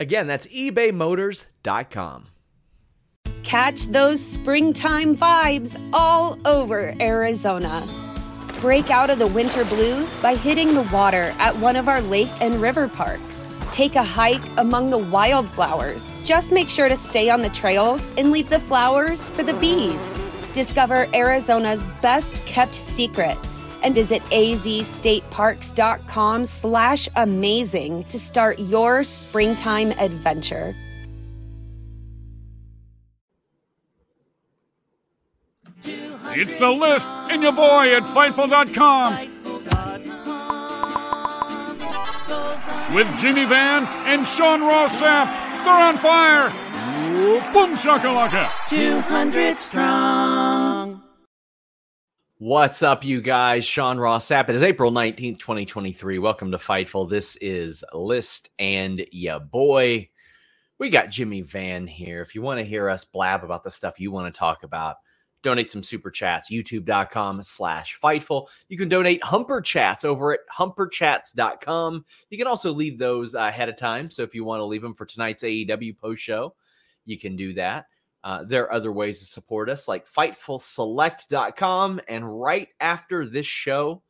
[0.00, 2.28] Again, that's ebaymotors.com.
[3.42, 7.86] Catch those springtime vibes all over Arizona.
[8.60, 12.28] Break out of the winter blues by hitting the water at one of our lake
[12.40, 13.54] and river parks.
[13.72, 16.22] Take a hike among the wildflowers.
[16.24, 20.18] Just make sure to stay on the trails and leave the flowers for the bees.
[20.52, 23.38] Discover Arizona's best kept secret
[23.82, 30.76] and visit azstateparks.com slash amazing to start your springtime adventure.
[36.30, 39.34] It's the list and your boy at Fightful.com.
[42.94, 45.28] With Jimmy Van and Sean Ross Sapp.
[45.64, 46.48] They're on fire.
[47.52, 48.48] Boom shakalaka.
[48.70, 51.02] 200 strong.
[52.40, 53.64] What's up, you guys?
[53.64, 54.48] Sean Ross Sapp.
[54.48, 56.20] It is April 19th, 2023.
[56.20, 57.10] Welcome to Fightful.
[57.10, 60.08] This is List and ya boy.
[60.78, 62.20] We got Jimmy Van here.
[62.20, 64.98] If you want to hear us blab about the stuff you want to talk about,
[65.42, 66.48] donate some super chats.
[66.48, 68.46] YouTube.com slash Fightful.
[68.68, 72.04] You can donate Humper Chats over at humperchats.com.
[72.30, 74.12] You can also leave those ahead of time.
[74.12, 76.54] So if you want to leave them for tonight's AEW post show,
[77.04, 77.86] you can do that.
[78.24, 82.00] Uh, there are other ways to support us, like FightfulSelect.com.
[82.08, 84.02] And right after this show,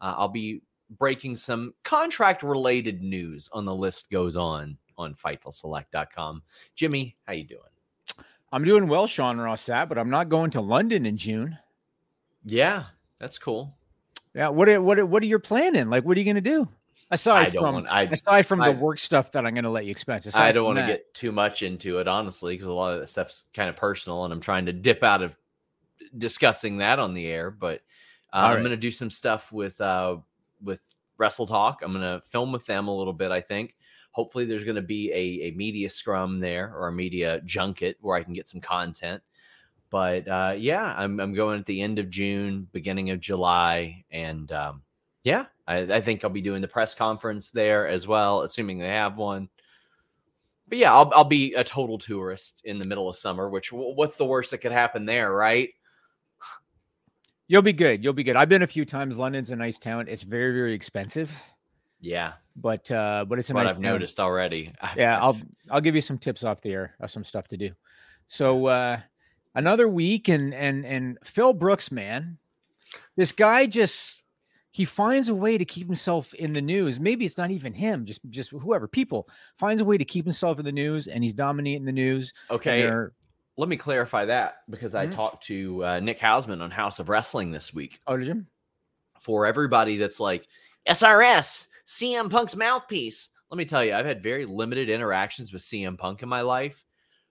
[0.00, 6.42] uh, I'll be breaking some contract related news on the list goes on on FightfulSelect.com.
[6.74, 7.60] Jimmy, how you doing?
[8.52, 11.58] I'm doing well, Sean Rossat, but I'm not going to London in June.
[12.44, 12.84] Yeah,
[13.18, 13.74] that's cool.
[14.34, 15.88] Yeah, what are, what are, what are you planning?
[15.88, 16.68] Like, what are you going to do?
[17.10, 19.84] Aside from want, I, aside from I, the work stuff that I'm going to let
[19.84, 20.34] you expense.
[20.34, 23.06] I don't want to get too much into it, honestly, because a lot of that
[23.08, 25.36] stuff's kind of personal, and I'm trying to dip out of
[26.16, 27.50] discussing that on the air.
[27.50, 27.80] But
[28.32, 28.52] uh, right.
[28.52, 30.16] I'm going to do some stuff with uh,
[30.62, 30.80] with
[31.18, 31.82] Wrestle Talk.
[31.82, 33.30] I'm going to film with them a little bit.
[33.30, 33.76] I think.
[34.12, 38.16] Hopefully, there's going to be a, a media scrum there or a media junket where
[38.16, 39.20] I can get some content.
[39.90, 44.50] But uh, yeah, I'm, I'm going at the end of June, beginning of July, and
[44.52, 44.82] um,
[45.24, 48.88] yeah, I, I, think I'll be doing the press conference there as well, assuming they
[48.88, 49.48] have one.
[50.68, 53.48] But yeah, I'll, I'll be a total tourist in the middle of summer.
[53.48, 55.70] Which what's the worst that could happen there, right?
[57.48, 58.04] You'll be good.
[58.04, 58.36] You'll be good.
[58.36, 59.18] I've been a few times.
[59.18, 60.06] London's a nice town.
[60.08, 61.42] It's very very expensive.
[62.00, 63.70] Yeah, but uh, but it's a what nice.
[63.70, 63.82] I've town.
[63.82, 64.72] noticed already.
[64.96, 65.38] yeah, I'll
[65.70, 67.70] I'll give you some tips off the air of some stuff to do.
[68.26, 69.00] So uh,
[69.54, 72.38] another week and and and Phil Brooks, man,
[73.16, 74.23] this guy just
[74.74, 76.98] he finds a way to keep himself in the news.
[76.98, 78.88] Maybe it's not even him, just just whoever.
[78.88, 82.32] People finds a way to keep himself in the news, and he's dominating the news.
[82.50, 82.92] Okay,
[83.56, 85.08] let me clarify that because mm-hmm.
[85.08, 88.00] I talked to uh, Nick Hausman on Haus of Wrestling this week.
[88.08, 88.44] Oh, did you?
[89.20, 90.48] For everybody that's like
[90.88, 93.28] SRS, CM Punk's mouthpiece.
[93.52, 96.84] Let me tell you, I've had very limited interactions with CM Punk in my life,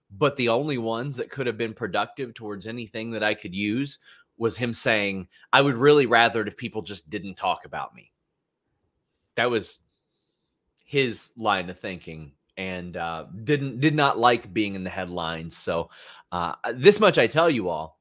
[0.10, 4.00] but the only ones that could have been productive towards anything that I could use
[4.38, 8.12] was him saying, I would really rather it if people just didn't talk about me.
[9.36, 9.80] That was
[10.86, 15.58] his line of thinking and uh, didn't did not like being in the headlines.
[15.58, 15.90] So
[16.32, 18.00] uh, this much I tell you all,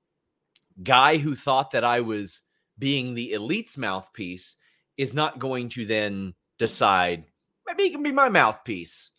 [0.83, 2.43] guy who thought that I was
[2.79, 4.57] being the elite's mouthpiece
[4.97, 7.25] is not going to then decide
[7.67, 9.13] maybe he can be my mouthpiece.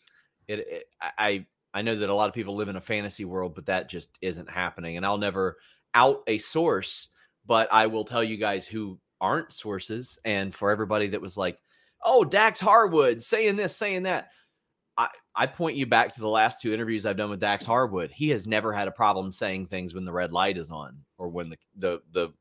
[0.46, 3.54] It, it, I I know that a lot of people live in a fantasy world,
[3.54, 4.96] but that just isn't happening.
[4.96, 5.56] And I'll never
[5.94, 7.08] out a source,
[7.46, 10.18] but I will tell you guys who aren't sources.
[10.24, 11.58] And for everybody that was like,
[12.04, 14.30] "Oh, Dax Harwood saying this, saying that,"
[14.96, 18.10] I I point you back to the last two interviews I've done with Dax Harwood.
[18.10, 21.28] He has never had a problem saying things when the red light is on or
[21.28, 22.32] when the the the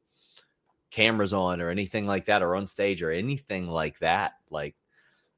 [0.91, 4.33] cameras on or anything like that or on stage or anything like that.
[4.49, 4.75] Like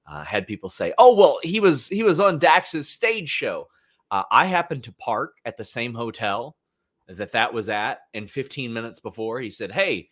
[0.07, 3.67] uh, had people say, "Oh, well, he was he was on Dax's stage show."
[4.11, 6.55] Uh, I happened to park at the same hotel
[7.07, 10.09] that that was at, and 15 minutes before, he said, "Hey,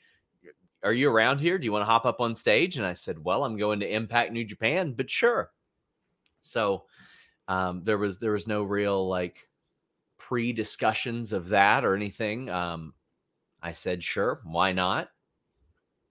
[0.83, 1.57] are you around here?
[1.57, 3.93] Do you want to hop up on stage?" And I said, "Well, I'm going to
[3.93, 5.51] Impact New Japan, but sure."
[6.41, 6.85] So
[7.47, 9.47] um, there was there was no real like
[10.17, 12.49] pre discussions of that or anything.
[12.49, 12.93] Um,
[13.61, 15.09] I said, "Sure, why not?"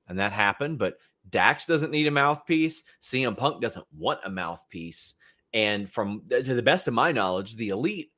[0.08, 0.98] And that happened, but
[1.30, 2.82] Dax doesn't need a mouthpiece.
[3.00, 5.14] CM Punk doesn't want a mouthpiece.
[5.54, 8.10] And from to the best of my knowledge, the elite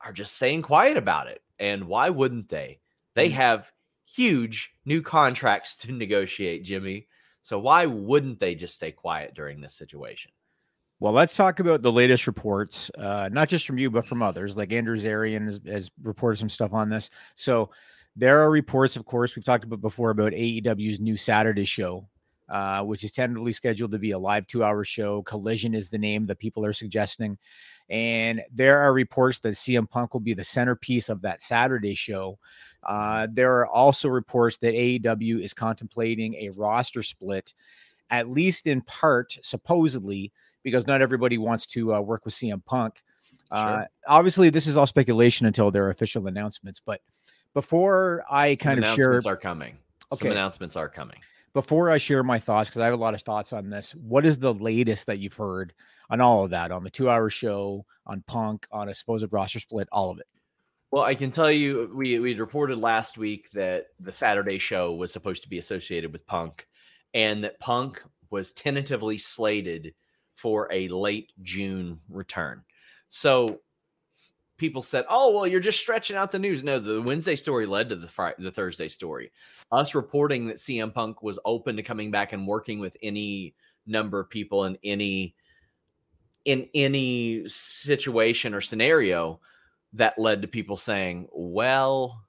[0.00, 1.42] are just staying quiet about it.
[1.60, 2.80] And why wouldn't they?
[3.14, 3.32] They Mm.
[3.34, 3.70] have
[4.04, 7.06] huge new contracts to negotiate, Jimmy.
[7.42, 10.32] So why wouldn't they just stay quiet during this situation?
[10.98, 14.56] Well, let's talk about the latest reports, uh, not just from you, but from others.
[14.56, 17.08] Like Andrew Zarian has, has reported some stuff on this.
[17.34, 17.70] So
[18.16, 22.06] there are reports, of course, we've talked about before about AEW's new Saturday show,
[22.50, 25.22] uh, which is tentatively scheduled to be a live two hour show.
[25.22, 27.38] Collision is the name that people are suggesting.
[27.90, 32.38] And there are reports that CM Punk will be the centerpiece of that Saturday show.
[32.84, 37.52] Uh, there are also reports that AEW is contemplating a roster split,
[38.10, 40.32] at least in part, supposedly,
[40.62, 43.02] because not everybody wants to uh, work with CM Punk.
[43.50, 43.86] Uh, Sure.
[44.06, 46.80] obviously, this is all speculation until there are official announcements.
[46.84, 47.00] But
[47.54, 49.78] before I Some kind of share, announcements are coming.
[50.14, 50.30] Some Okay.
[50.36, 51.18] announcements are coming.
[51.52, 53.94] Before I share my thoughts, because I have a lot of thoughts on this.
[53.94, 55.72] What is the latest that you've heard
[56.08, 59.88] on all of that, on the two-hour show, on Punk, on a supposed roster split,
[59.92, 60.26] all of it?
[60.90, 65.12] Well, I can tell you, we we reported last week that the Saturday show was
[65.12, 66.66] supposed to be associated with Punk,
[67.14, 69.94] and that Punk was tentatively slated
[70.34, 72.62] for a late June return.
[73.08, 73.60] So
[74.60, 77.88] people said, "Oh, well, you're just stretching out the news." No, the Wednesday story led
[77.88, 79.32] to the Friday, the Thursday story.
[79.72, 83.54] Us reporting that CM Punk was open to coming back and working with any
[83.86, 85.34] number of people in any
[86.44, 89.40] in any situation or scenario
[89.94, 92.22] that led to people saying, "Well,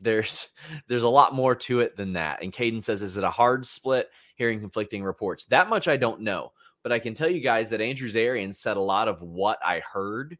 [0.00, 0.48] there's
[0.86, 3.66] there's a lot more to it than that." And Caden says, "Is it a hard
[3.66, 5.46] split?" Hearing conflicting reports.
[5.46, 6.52] That much I don't know,
[6.84, 9.80] but I can tell you guys that Andrew Zarian said a lot of what I
[9.80, 10.38] heard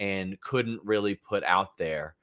[0.00, 2.16] and couldn't really put out there,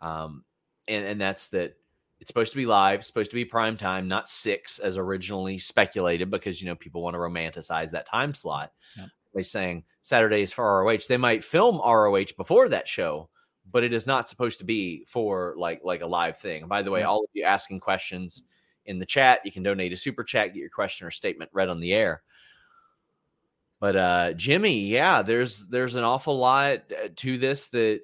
[0.00, 0.44] um,
[0.86, 1.74] and and that's that
[2.20, 6.30] it's supposed to be live, supposed to be prime time, not six as originally speculated,
[6.30, 8.70] because you know people want to romanticize that time slot.
[8.96, 9.08] Yep.
[9.34, 10.98] They saying Saturdays for ROH.
[11.08, 13.28] They might film ROH before that show,
[13.72, 16.60] but it is not supposed to be for like like a live thing.
[16.62, 17.08] And by the way, Yep.
[17.08, 18.44] all of you asking questions
[18.86, 21.68] in the chat, you can donate a super chat, get your question or statement read
[21.68, 22.22] on the air.
[23.82, 28.02] But uh Jimmy, yeah, there's there's an awful lot uh, to this that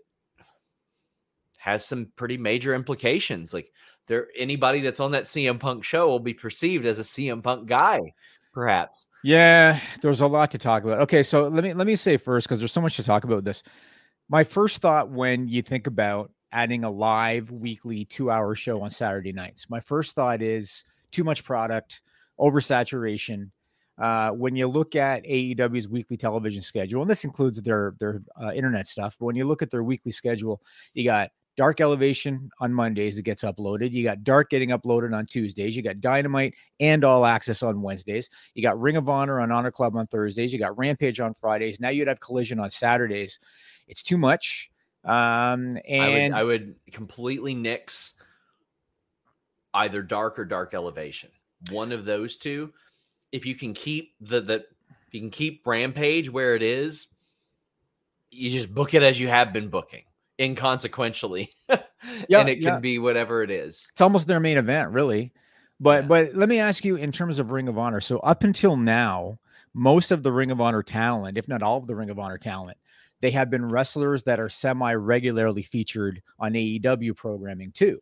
[1.58, 3.54] has some pretty major implications.
[3.54, 3.70] Like
[4.08, 7.68] there anybody that's on that CM Punk show will be perceived as a CM Punk
[7.68, 8.12] guy,
[8.52, 9.06] perhaps.
[9.22, 11.02] Yeah, there's a lot to talk about.
[11.02, 13.44] Okay, so let me let me say first because there's so much to talk about
[13.44, 13.62] this.
[14.28, 18.90] My first thought when you think about adding a live weekly two hour show on
[18.90, 20.82] Saturday nights, my first thought is
[21.12, 22.02] too much product,
[22.40, 23.52] oversaturation.
[23.98, 28.52] Uh, when you look at AEW's weekly television schedule, and this includes their their uh,
[28.52, 30.62] internet stuff, but when you look at their weekly schedule,
[30.94, 33.90] you got Dark Elevation on Mondays, it gets uploaded.
[33.90, 35.76] You got Dark getting uploaded on Tuesdays.
[35.76, 38.30] You got Dynamite and All Access on Wednesdays.
[38.54, 40.52] You got Ring of Honor on Honor Club on Thursdays.
[40.52, 41.80] You got Rampage on Fridays.
[41.80, 43.40] Now you'd have Collision on Saturdays.
[43.88, 44.70] It's too much.
[45.04, 48.14] Um, and I would I would completely nix
[49.74, 51.30] either dark or dark elevation.
[51.70, 52.72] One of those two.
[53.32, 57.06] If you can keep the the if you can keep Rampage where it is,
[58.30, 60.04] you just book it as you have been booking
[60.40, 61.48] inconsequentially.
[62.28, 62.78] Yeah, and it can yeah.
[62.78, 63.88] be whatever it is.
[63.90, 65.32] it's almost their main event, really.
[65.80, 66.08] But Yeah.
[66.08, 68.00] but let me ask you in terms of Ring of Honor.
[68.00, 69.40] So up until now,
[69.74, 72.38] most of the Ring of Honor talent, if not all of the Ring of Honor
[72.38, 72.78] talent,
[73.20, 78.00] they have been wrestlers that are semi regularly featured on AEW programming too.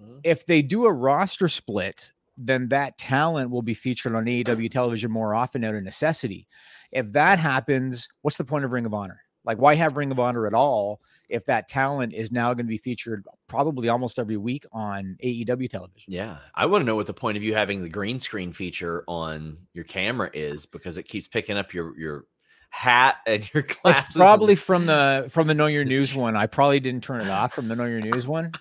[0.00, 0.20] Mhm.
[0.22, 5.10] If they do a roster split, then that talent will be featured on AEW television
[5.10, 6.46] more often out of necessity.
[6.92, 9.20] If that happens, what's the point of Ring of Honor?
[9.44, 12.70] Like, why have Ring of Honor at all if that talent is now going to
[12.70, 16.12] be featured probably almost every week on AEW television?
[16.12, 19.04] Yeah, I want to know what the point of you having the green screen feature
[19.08, 22.24] on your camera is because it keeps picking up your your
[22.70, 23.82] hat and your glasses.
[23.82, 26.36] That's and- probably from the from the Know Your News one.
[26.36, 28.52] I probably didn't turn it off from the Know Your News one.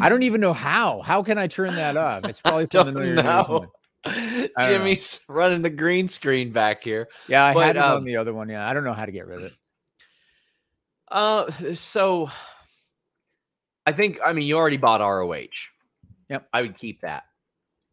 [0.00, 1.00] I don't even know how.
[1.00, 2.24] How can I turn that off?
[2.24, 3.24] It's probably from the don't Your News
[4.56, 4.66] know.
[4.66, 7.08] Jimmy's running the green screen back here.
[7.28, 8.48] Yeah, I But, had it um, on the other one.
[8.48, 9.52] Yeah, I don't know how to get rid of it.
[11.08, 12.30] Uh, so
[13.86, 15.46] I think I mean you already bought ROH.
[16.28, 16.48] Yep.
[16.52, 17.24] I would keep that.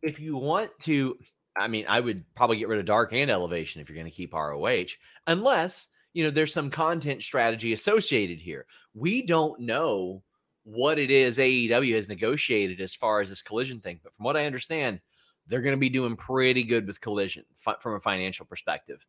[0.01, 1.17] If you want to,
[1.55, 4.11] I mean, I would probably get rid of Dark and Elevation if you're going to
[4.11, 4.85] keep ROH,
[5.27, 8.65] unless you know, there's some content strategy associated here.
[8.93, 10.23] We don't know
[10.63, 14.37] what it is AEW has negotiated as far as this collision thing, but from what
[14.37, 15.01] I understand,
[15.47, 19.05] they're going to be doing pretty good with collision fi- from a financial perspective.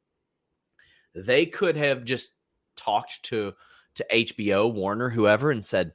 [1.14, 2.32] They could have just
[2.76, 3.52] talked to
[3.94, 5.92] to HBO, Warner, whoever, and said,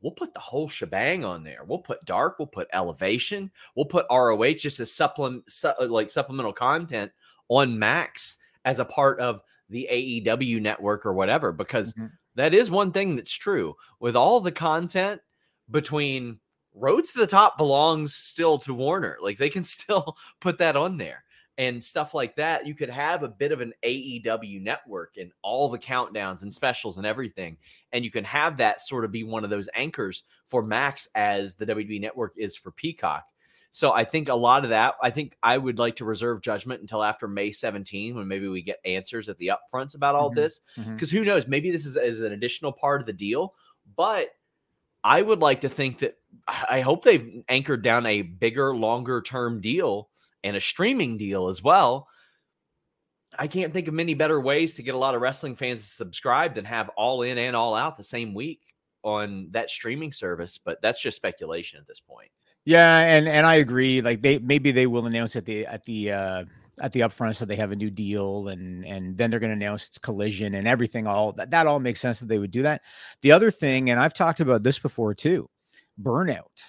[0.00, 1.64] "We'll put the whole shebang on there.
[1.64, 2.38] We'll put Dark.
[2.38, 3.50] We'll put Elevation.
[3.76, 7.12] We'll put ROH just as supplement, su- like supplemental content
[7.48, 12.10] on Max as a part of the AEW network or whatever." Because Mhm.
[12.34, 15.20] That is one thing that's true with all the content
[15.70, 16.38] between
[16.74, 19.16] Roads to the Top belongs still to Warner.
[19.20, 21.24] Like they can still put that on there
[21.58, 22.66] and stuff like that.
[22.66, 26.96] You could have a bit of an AEW network and all the countdowns and specials
[26.96, 27.58] and everything.
[27.92, 31.54] And you can have that sort of be one of those anchors for Max as
[31.54, 33.24] the WWE network is for Peacock.
[33.74, 36.82] So I think a lot of that, I think I would like to reserve judgment
[36.82, 40.34] until after May 17 when maybe we get answers at the upfronts about all Mhm.
[40.36, 40.60] this.
[40.76, 41.46] Because who knows?
[41.46, 43.54] Maybe this is, is an additional part of the deal.
[43.96, 44.28] But
[45.02, 49.60] I would like to think that I hope they've anchored down a bigger, longer term
[49.62, 50.10] deal
[50.44, 52.08] and a streaming deal as well.
[53.38, 55.86] I can't think of many better ways to get a lot of wrestling fans to
[55.86, 58.60] subscribe than have all in and all out the same week
[59.02, 60.58] on that streaming service.
[60.58, 62.30] But that's just speculation at this point.
[62.64, 64.00] Yeah, and and I agree.
[64.00, 66.44] Like they maybe they will announce at the at the uh
[66.80, 69.56] at the upfront so they have a new deal and and then they're going to
[69.56, 72.82] announce collision and everything all that that all makes sense that they would do that.
[73.22, 75.48] The other thing and I've talked about this before too.
[76.00, 76.62] Burnout.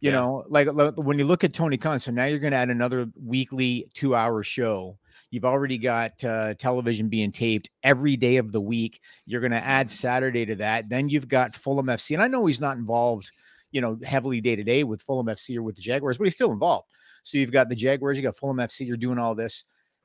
[0.00, 0.12] You Yeah.
[0.12, 3.08] know, like when you look at Tony Khan, so now you're going to add another
[3.20, 4.96] weekly 2-hour show.
[5.30, 9.00] You've already got uh, television being taped every day of the week.
[9.26, 10.88] You're going to add Saturday to that.
[10.88, 12.14] Then you've got Fulham FC.
[12.14, 13.32] And I know he's not involved
[13.70, 16.34] you know, heavily day to day with Fulham FC or with the Jaguars, but he's
[16.34, 16.88] still involved.
[17.22, 19.64] So you've got the Jaguars, you got Fulham FC, you're doing all this.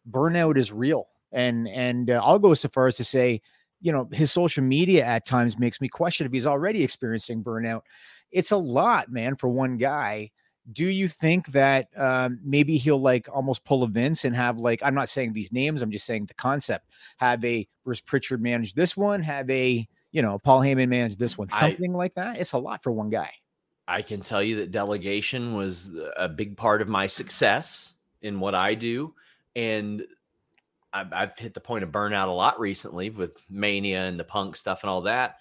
[0.10, 3.42] Burnout is real, and and uh, I'll go so far as to say,
[3.82, 7.82] you know, his social media at times makes me question if he's already experiencing burnout.
[8.32, 10.32] It's a lot, man, for one guy.
[10.72, 14.82] Do you think that um, maybe he'll like almost pull a Vince and have like
[14.84, 16.88] I'm not saying these names, I'm just saying the concept.
[17.18, 21.38] Have a Bruce Pritchard manage this one, have a you know Paul Heyman manage this
[21.38, 22.40] one, I- something like that.
[22.40, 23.30] It's a lot for one guy.
[23.88, 28.56] I can tell you that delegation was a big part of my success in what
[28.56, 29.14] I do.
[29.56, 30.04] And
[30.94, 34.56] I've, I've hit the point of burnout a lot recently with Mania and the punk
[34.56, 35.38] stuff and all that.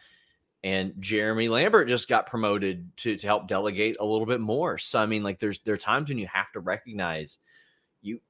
[0.65, 4.79] And Jeremy Lambert just got promoted to, to help delegate a little bit more.
[4.79, 7.39] So, I mean, like, there's there are times when you have to recognize
[8.01, 8.21] you,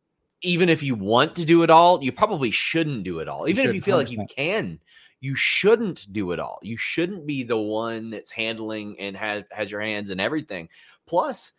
[0.40, 3.48] even if you want to do it all, you probably shouldn't do it all.
[3.48, 4.80] Even if you feel like you can,
[5.22, 6.58] you shouldn't do it all.
[6.62, 10.68] You shouldn't be the one that's handling and has has your hands in everything.
[11.06, 11.52] Plus,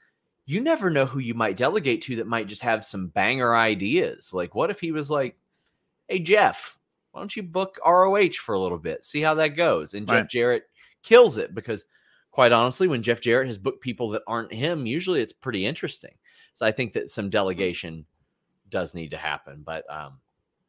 [0.45, 4.33] you never know who you might delegate to that might just have some banger ideas.
[4.33, 5.37] Like, what if he was like,
[6.09, 6.77] "Hey Jeff,
[7.11, 10.27] why don't you book ROH for a little bit, see how that goes?" And Jeff
[10.27, 10.65] Jarrett
[11.01, 11.85] kills it because,
[12.31, 16.15] quite honestly, when Jeff Jarrett has booked people that aren't him, usually it's pretty interesting.
[16.53, 18.05] So I think that some delegation
[18.67, 20.19] does need to happen, but um,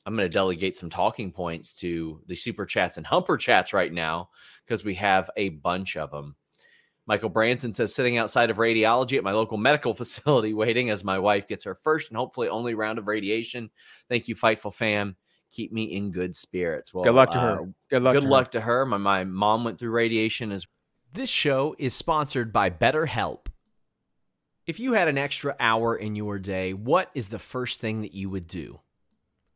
[0.07, 3.93] I'm going to delegate some talking points to the super chats and humper chats right
[3.93, 4.29] now
[4.65, 6.37] because we have a bunch of them.
[7.07, 11.19] Michael Branson says, sitting outside of radiology at my local medical facility, waiting as my
[11.19, 13.71] wife gets her first and hopefully only round of radiation.
[14.09, 15.17] Thank you, Fightful fam.
[15.51, 16.93] Keep me in good spirits.
[16.93, 17.69] Well, Good luck to uh, her.
[17.89, 18.15] Good luck.
[18.15, 18.33] Good to her.
[18.33, 18.87] luck to her.
[18.87, 20.67] My, my mom went through radiation as
[21.13, 23.47] This show is sponsored by BetterHelp.
[24.67, 28.15] If you had an extra hour in your day, what is the first thing that
[28.15, 28.81] you would do?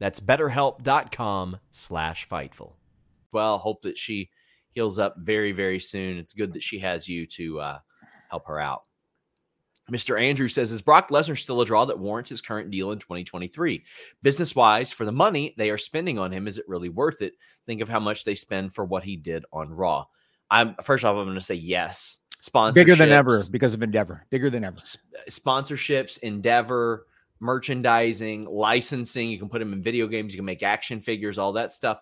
[0.00, 2.72] That's betterhelp.com slash fightful.
[3.32, 4.30] Well, hope that she
[4.70, 6.18] heals up very, very soon.
[6.18, 7.78] It's good that she has you to uh,
[8.28, 8.84] help her out.
[9.90, 10.20] Mr.
[10.20, 13.84] Andrew says, Is Brock Lesnar still a draw that warrants his current deal in 2023?
[14.22, 17.34] Business wise, for the money they are spending on him, is it really worth it?
[17.66, 20.06] Think of how much they spend for what he did on Raw.
[20.50, 22.18] I'm first off, I'm going to say yes.
[22.40, 24.24] Sponsorships, Bigger than ever because of Endeavor.
[24.30, 24.78] Bigger than ever.
[25.28, 27.06] sponsorships, Endeavor,
[27.40, 29.30] merchandising, licensing.
[29.30, 30.32] You can put them in video games.
[30.32, 32.00] You can make action figures, all that stuff.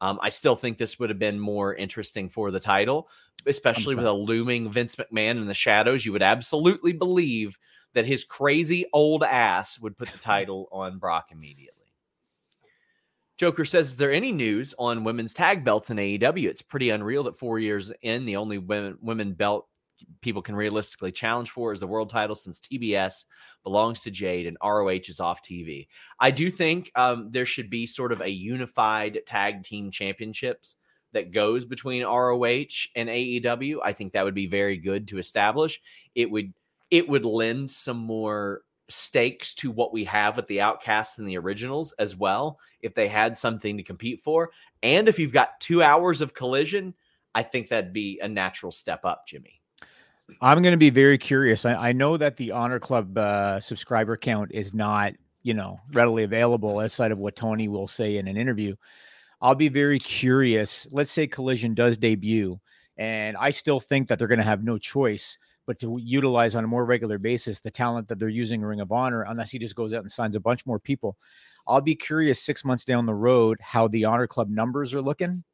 [0.00, 3.08] Um, I still think this would have been more interesting for the title,
[3.46, 6.06] especially with a looming Vince McMahon in the shadows.
[6.06, 7.58] You would absolutely believe
[7.94, 11.74] that his crazy old ass would put the title on Brock immediately.
[13.38, 16.48] Joker says, Is there any news on women's tag belts in AEW?
[16.48, 19.68] It's pretty unreal that four years in, the only women, women belt
[20.20, 23.24] people can realistically challenge for is the world title since TBS
[23.62, 25.88] belongs to Jade and ROH is off TV.
[26.20, 30.76] I do think um, there should be sort of a unified tag team championships
[31.12, 33.78] that goes between ROH and AEW.
[33.82, 35.80] I think that would be very good to establish.
[36.14, 36.52] It would
[36.90, 41.36] it would lend some more stakes to what we have with the outcasts and the
[41.36, 44.50] originals as well if they had something to compete for
[44.82, 46.94] and if you've got 2 hours of collision
[47.34, 49.57] I think that'd be a natural step up Jimmy
[50.40, 51.64] I'm going to be very curious.
[51.64, 56.24] I, I, know that the Honor Club uh, subscriber count is not, you know, readily
[56.24, 58.74] available outside of what Tony will say in an interview.
[59.40, 60.86] I'll be very curious.
[60.90, 62.60] Let's say Collision does debut,
[62.96, 66.64] and I still think that they're going to have no choice but to utilize on
[66.64, 69.76] a more regular basis the talent that they're using Ring of Honor, unless he just
[69.76, 71.16] goes out and signs a bunch more people.
[71.66, 75.44] I'll be curious six months down the road how the Honor Club numbers are looking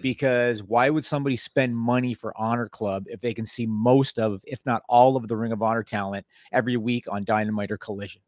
[0.00, 4.42] because why would somebody spend money for Honor Club if they can see most of,
[4.46, 8.22] if not all of the Ring of Honor talent every week on Dynamite or Collision?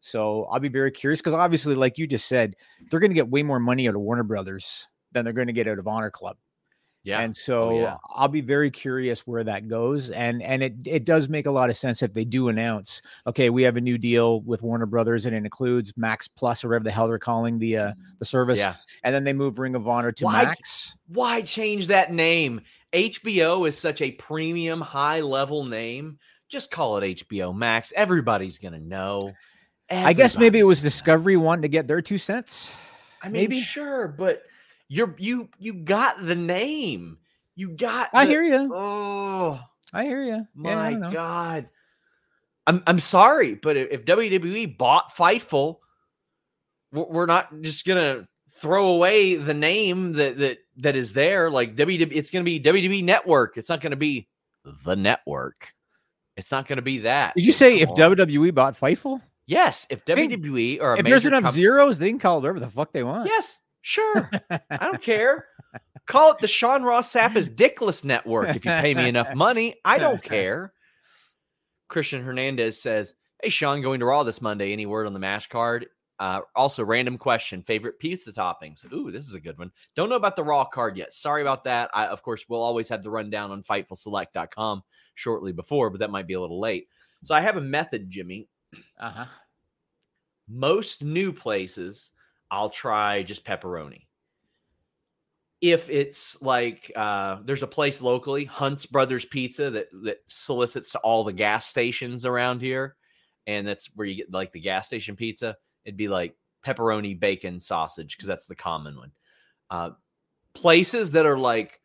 [0.00, 2.54] So I'll be very curious because obviously, like you just said,
[2.90, 5.52] they're going to get way more money out of Warner Brothers than they're going to
[5.52, 6.36] get out of Honor Club.
[7.06, 7.20] Yeah.
[7.20, 7.96] And oh, so oh, yeah.
[8.10, 10.10] I'll be very curious where that goes.
[10.10, 13.48] And and it it does make a lot of sense if they do announce, okay,
[13.48, 16.82] we have a new deal with Warner Brothers and it includes Max Plus or whatever
[16.82, 18.58] the hell they're calling the uh the service.
[18.58, 18.74] Yeah.
[19.04, 20.96] And then they move Ring of Honor to why, Max.
[21.06, 22.62] Why change that name?
[22.92, 26.18] HBO is such a premium high level name.
[26.48, 27.92] Just call it HBO Max.
[27.94, 29.30] Everybody's gonna know.
[29.88, 32.72] Everybody's I guess maybe it was Discovery wanting to get their two cents.
[33.22, 34.42] I mean, maybe sure, but
[34.88, 37.18] you're you you got the name.
[37.54, 38.10] You got.
[38.12, 38.70] I the, hear you.
[38.74, 39.60] Oh,
[39.92, 40.46] I hear you.
[40.54, 41.68] My yeah, God.
[42.66, 45.78] I'm I'm sorry, but if WWE bought Fightful,
[46.92, 51.50] we're not just gonna throw away the name that that that is there.
[51.50, 53.56] Like WWE, it's gonna be WWE Network.
[53.56, 54.28] It's not gonna be
[54.84, 55.72] the network.
[56.36, 57.34] It's not gonna be that.
[57.36, 59.22] Did you say if WWE bought Fightful?
[59.46, 62.68] Yes, if WWE or if there's enough com- zeros, they can call it whatever the
[62.68, 63.26] fuck they want.
[63.26, 64.28] Yes, Sure.
[64.50, 65.46] I don't care.
[66.06, 69.76] Call it the Sean Ross Sapp is Dickless Network if you pay me enough money.
[69.84, 70.72] I don't care.
[71.86, 74.72] Christian Hernandez says, Hey, Sean, going to Raw this Monday.
[74.72, 75.86] Any word on the MASH card?
[76.18, 78.84] Uh, also, random question favorite pizza toppings?
[78.92, 79.70] Ooh, this is a good one.
[79.94, 81.12] Don't know about the Raw card yet.
[81.12, 81.88] Sorry about that.
[81.94, 84.82] I, of course, will always have the rundown on FightfulSelect.com
[85.14, 86.88] shortly before, but that might be a little late.
[87.22, 88.48] So I have a method, Jimmy.
[88.98, 89.26] Uh huh.
[90.48, 92.10] Most new places
[92.50, 94.02] I'll try just pepperoni.
[95.60, 100.98] If it's like uh, there's a place locally, Hunt's Brothers Pizza, that that solicits to
[100.98, 102.96] all the gas stations around here,
[103.46, 105.56] and that's where you get like the gas station pizza.
[105.84, 109.12] It'd be like pepperoni, bacon, sausage, because that's the common one.
[109.70, 109.90] Uh,
[110.52, 111.80] places that are like,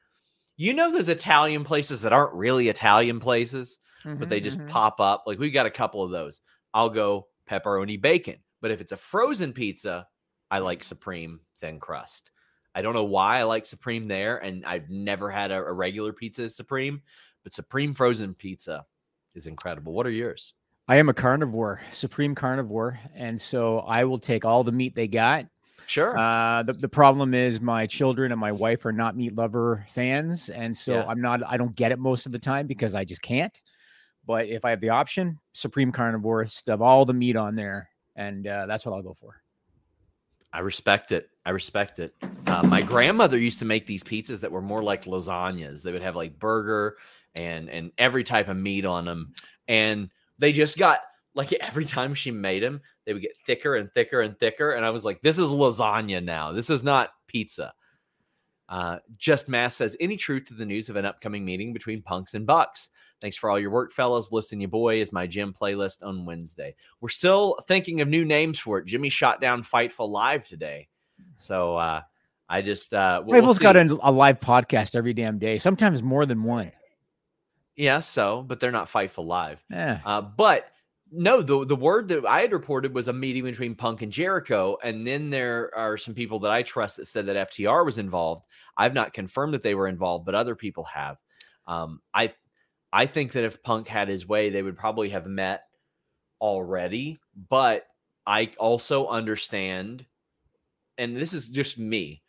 [0.57, 4.69] you know, those Italian places that aren't really Italian places, mm-hmm, but they just mm-hmm.
[4.69, 5.23] pop up.
[5.25, 6.41] Like we've got a couple of those.
[6.73, 8.37] I'll go pepperoni, bacon.
[8.61, 10.07] But if it's a frozen pizza,
[10.51, 12.29] I like Supreme thin crust.
[12.75, 16.13] I don't know why I like Supreme there, and I've never had a, a regular
[16.13, 17.01] pizza Supreme,
[17.43, 18.85] but Supreme frozen pizza
[19.33, 19.93] is incredible.
[19.93, 20.53] What are yours?
[20.87, 25.07] I am a carnivore, supreme carnivore, and so I will take all the meat they
[25.07, 25.45] got.
[25.87, 26.17] Sure.
[26.17, 30.49] Uh, the, the problem is my children and my wife are not meat lover fans,
[30.49, 31.05] and so yeah.
[31.07, 31.41] I'm not.
[31.47, 33.57] I don't get it most of the time because I just can't.
[34.25, 38.45] But if I have the option, supreme carnivore, stuff all the meat on there, and
[38.45, 39.40] uh, that's what I'll go for.
[40.53, 41.29] I respect it.
[41.45, 42.13] I respect it.
[42.47, 45.81] Uh, my grandmother used to make these pizzas that were more like lasagnas.
[45.81, 46.97] They would have like burger
[47.35, 49.33] and and every type of meat on them,
[49.67, 50.99] and they just got
[51.33, 54.71] like every time she made them, they would get thicker and thicker and thicker.
[54.71, 56.51] And I was like, this is lasagna now.
[56.51, 57.73] This is not pizza.
[58.69, 62.35] Uh, Just Mass says, any truth to the news of an upcoming meeting between punks
[62.35, 62.89] and bucks?
[63.21, 64.31] Thanks for all your work, fellas.
[64.31, 66.75] Listen, you boy is my gym playlist on Wednesday.
[66.99, 68.85] We're still thinking of new names for it.
[68.85, 70.87] Jimmy shot down Fightful Live today.
[71.35, 72.01] So uh,
[72.49, 76.25] I just uh we'll Fightful's got a, a live podcast every damn day, sometimes more
[76.25, 76.71] than one.
[77.75, 79.63] yeah, so but they're not Fightful Live.
[79.69, 79.99] Yeah.
[80.03, 80.67] Uh, but
[81.11, 84.77] no, the the word that I had reported was a meeting between Punk and Jericho,
[84.83, 88.45] and then there are some people that I trust that said that FTR was involved.
[88.77, 91.17] I've not confirmed that they were involved, but other people have.
[91.67, 92.33] Um, I
[92.93, 95.65] I think that if Punk had his way, they would probably have met
[96.39, 97.19] already.
[97.49, 97.87] But
[98.25, 100.05] I also understand,
[100.97, 102.21] and this is just me.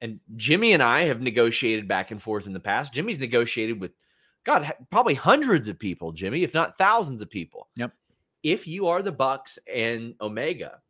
[0.00, 2.92] And Jimmy and I have negotiated back and forth in the past.
[2.92, 3.92] Jimmy's negotiated with
[4.44, 7.68] God, probably hundreds of people, Jimmy, if not thousands of people.
[7.76, 7.92] Yep.
[8.42, 10.80] If you are the Bucks and Omega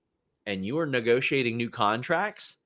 [0.45, 2.59] and you are negotiating new contracts,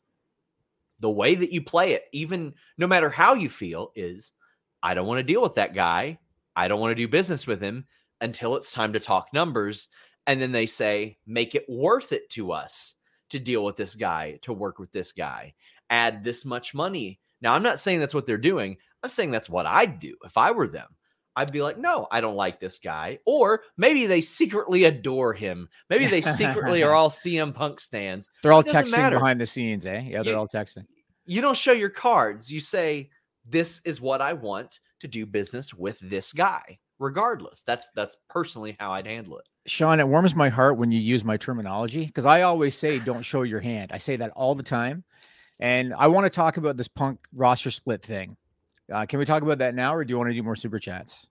[0.98, 4.32] the way that you play it, even no matter how you feel, is
[4.82, 6.18] I don't want to deal with that guy.
[6.60, 7.86] I don't want to do business with him
[8.20, 9.88] until it's time to talk numbers.
[10.26, 12.96] And then they say, make it worth it to us
[13.30, 15.54] to deal with this guy, to work with this guy,
[15.88, 17.18] add this much money.
[17.40, 18.76] Now, I'm not saying that's what they're doing.
[19.02, 20.88] I'm saying that's what I'd do if I were them.
[21.34, 23.20] I'd be like, no, I don't like this guy.
[23.24, 25.66] Or maybe they secretly adore him.
[25.88, 28.28] Maybe they secretly are all CM Punk stands.
[28.42, 29.16] They're all texting matter.
[29.16, 30.02] behind the scenes, eh?
[30.06, 30.84] Yeah, they're You- all texting.
[31.24, 32.52] You don't show your cards.
[32.52, 33.08] You say,
[33.48, 37.62] this is what I want to do business with this guy, regardless.
[37.62, 39.46] That's that's personally how I'd handle it.
[39.66, 43.22] Sean, it warms my heart when you use my terminology because I always say don't
[43.22, 43.90] show your hand.
[43.92, 45.04] I say that all the time.
[45.60, 48.36] And I want to talk about this punk roster split thing.
[48.92, 50.78] Uh, can we talk about that now or do you want to do more super
[50.78, 51.26] chats?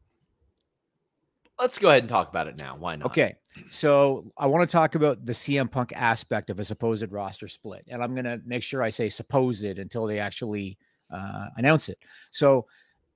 [1.59, 2.77] Let's go ahead and talk about it now.
[2.77, 3.07] Why not?
[3.07, 3.35] Okay.
[3.67, 7.83] So I want to talk about the CM Punk aspect of a supposed roster split.
[7.89, 10.77] And I'm going to make sure I say supposed until they actually
[11.13, 11.97] uh, announce it.
[12.31, 12.67] So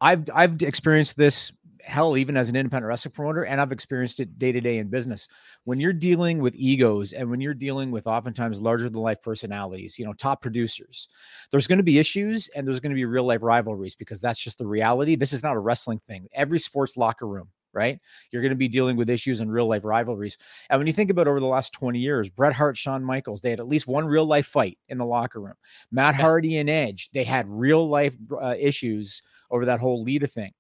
[0.01, 1.51] I've I've experienced this
[1.84, 4.88] hell even as an independent wrestling promoter and I've experienced it day to day in
[4.88, 5.27] business.
[5.65, 9.99] When you're dealing with egos and when you're dealing with oftentimes larger than life personalities,
[9.99, 11.10] you know, top producers,
[11.51, 14.39] there's going to be issues and there's going to be real life rivalries because that's
[14.39, 15.15] just the reality.
[15.15, 16.27] This is not a wrestling thing.
[16.34, 17.99] Every sports locker room, right?
[18.32, 20.38] You're going to be dealing with issues and real life rivalries.
[20.69, 23.49] And when you think about over the last 20 years, Bret Hart, Shawn Michaels, they
[23.49, 25.56] had at least one real life fight in the locker room.
[25.91, 29.21] Matt Hardy and Edge, they had real life uh, issues
[29.53, 30.51] over that whole Lita thing.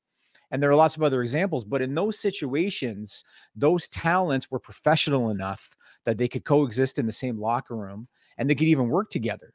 [0.51, 3.25] And there are lots of other examples, but in those situations,
[3.55, 5.75] those talents were professional enough
[6.05, 9.53] that they could coexist in the same locker room and they could even work together.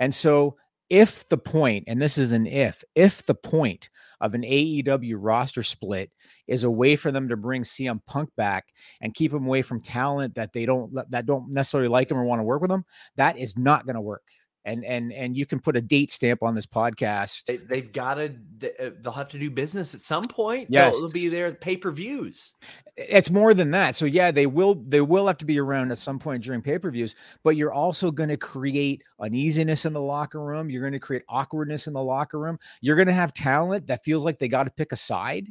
[0.00, 0.56] And so,
[0.90, 3.88] if the point, and this is an if, if the point
[4.20, 6.10] of an AEW roster split
[6.48, 8.66] is a way for them to bring CM Punk back
[9.00, 12.24] and keep him away from talent that they don't that don't necessarily like him or
[12.24, 12.84] want to work with him,
[13.16, 14.24] that is not going to work.
[14.64, 17.46] And and and you can put a date stamp on this podcast.
[17.46, 18.32] They, they've got to.
[18.62, 20.68] Uh, they'll have to do business at some point.
[20.70, 21.00] Yes.
[21.00, 22.54] they'll be there pay per views.
[22.96, 23.96] It's more than that.
[23.96, 27.14] So yeah, they will they will have to be around at some point during pay-per-views,
[27.42, 30.68] but you're also going to create uneasiness in the locker room.
[30.68, 32.58] You're going to create awkwardness in the locker room.
[32.82, 35.48] You're going to have talent that feels like they got to pick a side.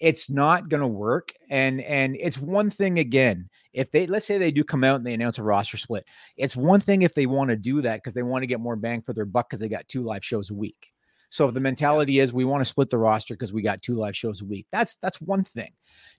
[0.00, 1.32] It's not going to work.
[1.50, 5.06] And and it's one thing again, if they let's say they do come out and
[5.06, 6.04] they announce a roster split.
[6.36, 8.76] It's one thing if they want to do that because they want to get more
[8.76, 10.92] bang for their buck because they got two live shows a week.
[11.30, 13.96] So if the mentality is we want to split the roster because we got two
[13.96, 15.72] live shows a week, that's that's one thing.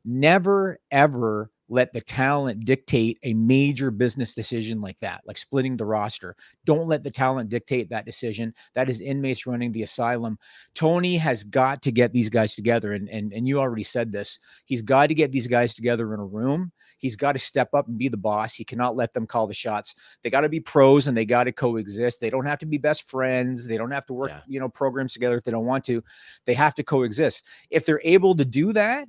[0.04, 5.86] Never ever let the talent dictate a major business decision like that, like splitting the
[5.86, 6.36] roster.
[6.66, 8.54] Don't let the talent dictate that decision.
[8.74, 10.38] That is inmates running the asylum.
[10.76, 12.94] Tony has got to get these guys together.
[12.94, 14.40] And, and, and you already said this.
[14.66, 16.72] He's got to get these guys together in a room.
[16.98, 18.54] He's got to step up and be the boss.
[18.54, 19.96] He cannot let them call the shots.
[20.22, 22.22] They got to be pros and they got to coexist.
[22.22, 23.68] They don't have to be best friends.
[23.68, 24.42] They don't have to work, Yeah.
[24.48, 26.04] you know, programs together if they don't want to.
[26.46, 27.44] They have to coexist.
[27.70, 29.08] If they're able to do that,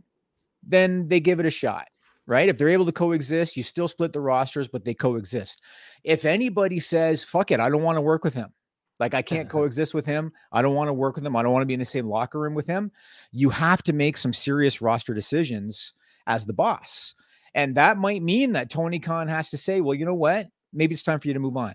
[0.62, 1.86] then they give it a shot
[2.26, 2.48] right?
[2.48, 5.62] If they're able to coexist, you still split the rosters, but they coexist.
[6.04, 8.52] If anybody says, fuck it, I don't want to work with him,
[8.98, 11.52] like I can't coexist with him, I don't want to work with him, I don't
[11.52, 12.90] want to be in the same locker room with him,
[13.30, 15.94] you have to make some serious roster decisions
[16.26, 17.14] as the boss.
[17.54, 20.48] And that might mean that Tony Khan has to say, well, you know what?
[20.74, 21.74] Maybe it's time for you to move on.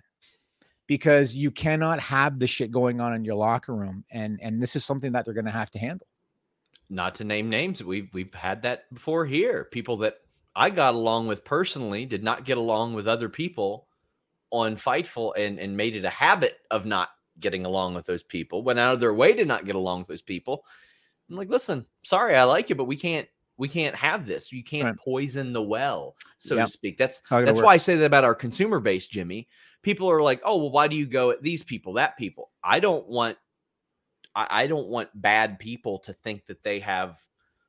[0.85, 4.03] Because you cannot have the shit going on in your locker room.
[4.11, 6.05] And and this is something that they're going to have to handle.
[6.89, 9.69] Not to name names, we've we've had that before here.
[9.71, 10.17] People that
[10.55, 13.87] I got along with personally did not get along with other people
[14.51, 17.09] on Fightful and and made it a habit of not
[17.39, 18.63] getting along with those people.
[18.63, 20.65] Went out of their way to not get along with those people.
[21.29, 24.51] I'm like, listen, sorry, I like you, but we can't we can't have this.
[24.51, 24.97] You can't Right.
[24.97, 26.97] poison the well, so to speak.
[26.97, 27.65] That's that's work.
[27.65, 29.47] why I say that about our consumer base, Jimmy.
[29.83, 32.51] People are like, oh, well, why do you go at these people, that people?
[32.63, 33.37] I don't want
[34.35, 37.19] I, I don't want bad people to think that they have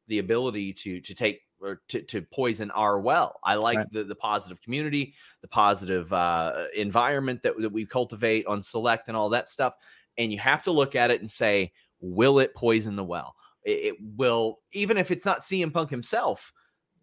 [0.09, 3.39] the ability to to take or to, to poison our well.
[3.45, 3.93] I like right.
[3.93, 9.17] the, the positive community, the positive uh, environment that, that we cultivate on select and
[9.17, 9.75] all that stuff.
[10.19, 13.37] And you have to look at it and say, will it poison the well?
[13.65, 16.53] It, it will, even if it's not CM Punk himself,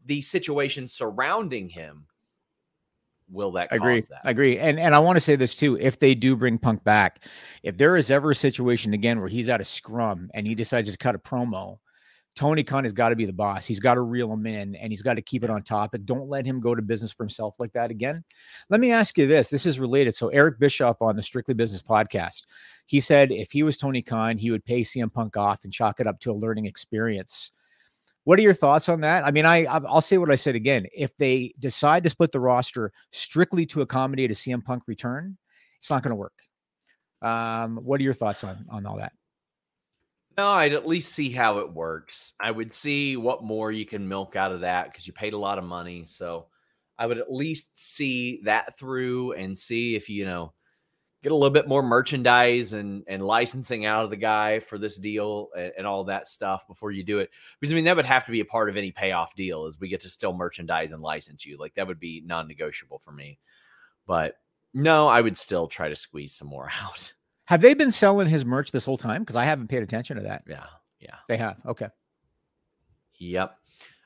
[0.05, 2.05] the situation surrounding him
[3.31, 4.21] will that I agree that?
[4.25, 4.57] I agree.
[4.57, 5.77] And and I want to say this too.
[5.79, 7.25] If they do bring Punk back,
[7.63, 10.91] if there is ever a situation again where he's at a scrum and he decides
[10.91, 11.77] to cut a promo,
[12.39, 13.67] Tony Khan has got to be the boss.
[13.67, 16.05] He's got to reel him in and he's got to keep it on topic.
[16.05, 18.23] Don't let him go to business for himself like that again.
[18.69, 19.49] Let me ask you this.
[19.49, 20.15] This is related.
[20.15, 22.45] So Eric Bischoff on the Strictly Business podcast,
[22.85, 25.99] he said if he was Tony Khan, he would pay CM Punk off and chalk
[25.99, 27.51] it up to a learning experience.
[28.23, 29.25] What are your thoughts on that?
[29.25, 30.85] I mean, I I'll say what I said again.
[30.95, 35.37] If they decide to split the roster strictly to accommodate a CM Punk return,
[35.77, 36.39] it's not going to work.
[37.21, 39.11] Um, what are your thoughts on on all that?
[40.39, 42.33] No, I'd at least see how it works.
[42.39, 45.37] I would see what more you can milk out of that because you paid a
[45.37, 46.05] lot of money.
[46.07, 46.45] So
[46.97, 50.53] I would at least see that through and see if you know
[51.21, 54.97] get a little bit more merchandise and and licensing out of the guy for this
[54.97, 57.31] deal and, and, all that stuff before you do it.
[57.59, 59.77] Because I mean that would have to be a part of any payoff deal is
[59.77, 61.57] we get to still merchandise and license you.
[61.57, 63.39] Like that would be non-negotiable for me.
[64.07, 64.35] But
[64.73, 67.11] no, I would still try to squeeze some more out.
[67.49, 69.23] Have they been selling his merch this whole time?
[69.23, 70.43] Because I haven't paid attention to that.
[70.47, 70.65] Yeah.
[70.99, 71.15] Yeah.
[71.27, 71.57] They have.
[71.65, 71.87] Okay.
[73.17, 73.55] Yep.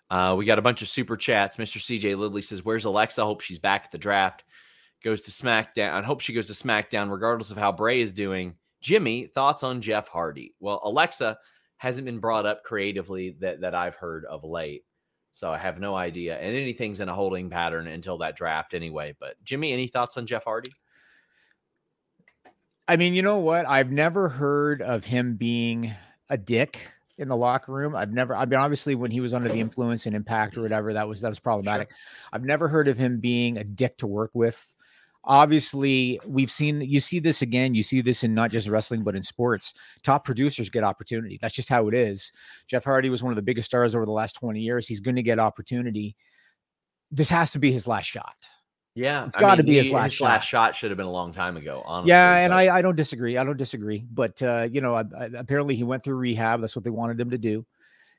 [0.10, 1.58] Uh, we got a bunch of super chats.
[1.58, 1.78] Mr.
[1.78, 3.22] CJ Lidley says, Where's Alexa?
[3.22, 4.46] Hope she's back at the draft.
[5.04, 5.92] Goes to SmackDown.
[5.92, 8.56] I hope she goes to SmackDown, regardless of how Bray is doing.
[8.80, 10.56] Jimmy, thoughts on Jeff Hardy?
[10.62, 11.38] Well, Alexa
[11.76, 14.86] hasn't been brought up creatively that, that I've heard of late.
[15.34, 16.38] So I have no idea.
[16.38, 19.14] And anything's in a holding pattern until that draft anyway.
[19.20, 20.72] But Jimmy, any thoughts on Jeff Hardy?
[22.88, 23.66] I mean, you know what?
[23.68, 25.94] I've never heard of him being
[26.30, 27.96] a dick in the locker room.
[27.96, 28.36] I've never.
[28.36, 31.22] I mean, obviously, when he was under the influence and impact or whatever, that was
[31.22, 31.90] that was problematic.
[31.90, 31.98] Sure.
[32.34, 34.74] I've never heard of him being a dick to work with.
[35.26, 37.74] Obviously, we've seen you see this again.
[37.74, 39.74] You see this in not just wrestling, but in sports.
[40.02, 41.40] Top producers get opportunity.
[41.42, 42.34] That's just how it is.
[42.68, 44.88] Jeff Hardy was one of the biggest stars over the last 20 years.
[44.88, 46.18] He's going to get opportunity.
[47.10, 48.36] This has to be his last shot.
[48.96, 50.26] Yeah, it's got to be his last his shot.
[50.26, 51.82] last shot should have been a long time ago.
[51.84, 53.38] Honestly, yeah, and I, I don't disagree.
[53.38, 54.06] I don't disagree.
[54.12, 56.62] But uh, you know, I, I, apparently he went through rehab.
[56.62, 57.66] That's what they wanted him to do.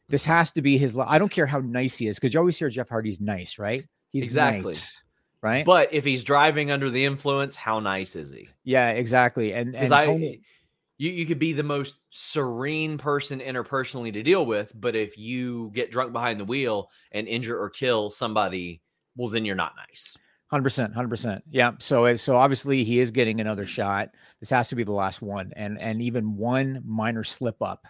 [0.09, 0.99] This has to be his.
[0.99, 3.85] I don't care how nice he is because you always hear Jeff Hardy's nice, right?
[4.11, 5.03] He's exactly nice,
[5.43, 5.65] right.
[5.65, 8.49] But if he's driving under the influence, how nice is he?
[8.65, 9.55] Yeah, exactly.
[9.55, 10.41] And and I, Tony,
[10.99, 15.71] you you could be the most serene person interpersonally to deal with, but if you
[15.73, 18.83] get drunk behind the wheel and injure or kill somebody,
[19.17, 20.17] well, then you're not nice.
[20.49, 21.43] Hundred percent, hundred percent.
[21.51, 21.73] Yeah.
[21.81, 24.11] So, so obviously he is getting another shot.
[24.41, 27.87] This has to be the last one, and and even one minor slip up.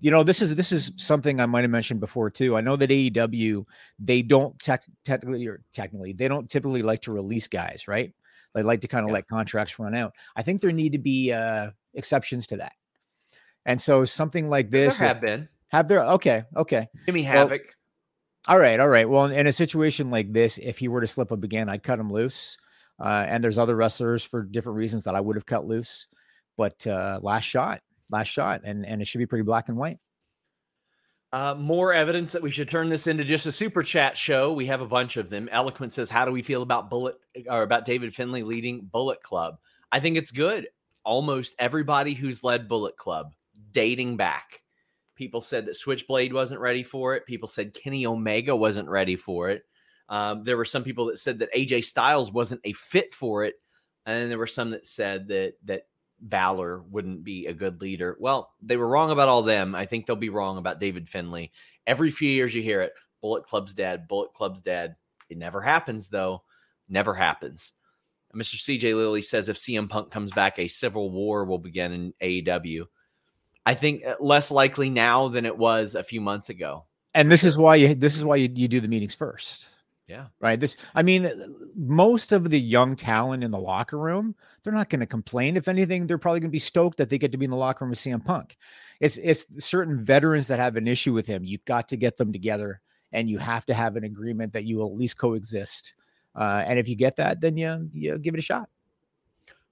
[0.00, 2.56] You know, this is this is something I might have mentioned before too.
[2.56, 3.64] I know that AEW
[4.00, 8.12] they don't tech, technically or technically they don't typically like to release guys, right?
[8.52, 9.14] They like to kind of yeah.
[9.14, 10.12] let contracts run out.
[10.34, 12.72] I think there need to be uh, exceptions to that.
[13.64, 16.88] And so something like this there have if, been have there okay okay.
[17.06, 17.62] Jimmy Havoc.
[17.62, 17.70] Well,
[18.48, 19.08] all right, all right.
[19.08, 22.00] Well, in a situation like this, if he were to slip up again, I'd cut
[22.00, 22.56] him loose.
[23.00, 26.08] Uh, and there's other wrestlers for different reasons that I would have cut loose.
[26.56, 29.98] But uh, last shot, last shot, and and it should be pretty black and white.
[31.32, 34.52] Uh, more evidence that we should turn this into just a super chat show.
[34.52, 35.48] We have a bunch of them.
[35.50, 37.16] Eloquent says, "How do we feel about Bullet
[37.48, 39.58] or about David Finlay leading Bullet Club?"
[39.90, 40.68] I think it's good.
[41.04, 43.34] Almost everybody who's led Bullet Club
[43.72, 44.61] dating back
[45.22, 47.26] People said that Switchblade wasn't ready for it.
[47.26, 49.62] People said Kenny Omega wasn't ready for it.
[50.08, 53.54] Um, there were some people that said that AJ Styles wasn't a fit for it,
[54.04, 55.82] and then there were some that said that that
[56.18, 58.16] Balor wouldn't be a good leader.
[58.18, 59.76] Well, they were wrong about all them.
[59.76, 61.52] I think they'll be wrong about David Finlay.
[61.86, 64.96] Every few years you hear it, Bullet Club's dead, Bullet Club's dead.
[65.30, 66.42] It never happens though.
[66.88, 67.74] Never happens.
[68.34, 68.56] Mr.
[68.56, 72.86] CJ Lilly says if CM Punk comes back, a civil war will begin in AEW.
[73.64, 76.84] I think uh, less likely now than it was a few months ago.
[77.14, 79.68] And this is why you this is why you, you do the meetings first.
[80.08, 80.26] Yeah.
[80.40, 80.58] Right.
[80.58, 81.30] This, I mean,
[81.76, 85.56] most of the young talent in the locker room, they're not going to complain.
[85.56, 87.56] If anything, they're probably going to be stoked that they get to be in the
[87.56, 88.56] locker room with CM Punk.
[89.00, 91.44] It's it's certain veterans that have an issue with him.
[91.44, 92.80] You've got to get them together,
[93.12, 95.94] and you have to have an agreement that you will at least coexist.
[96.34, 98.68] Uh, and if you get that, then you you give it a shot.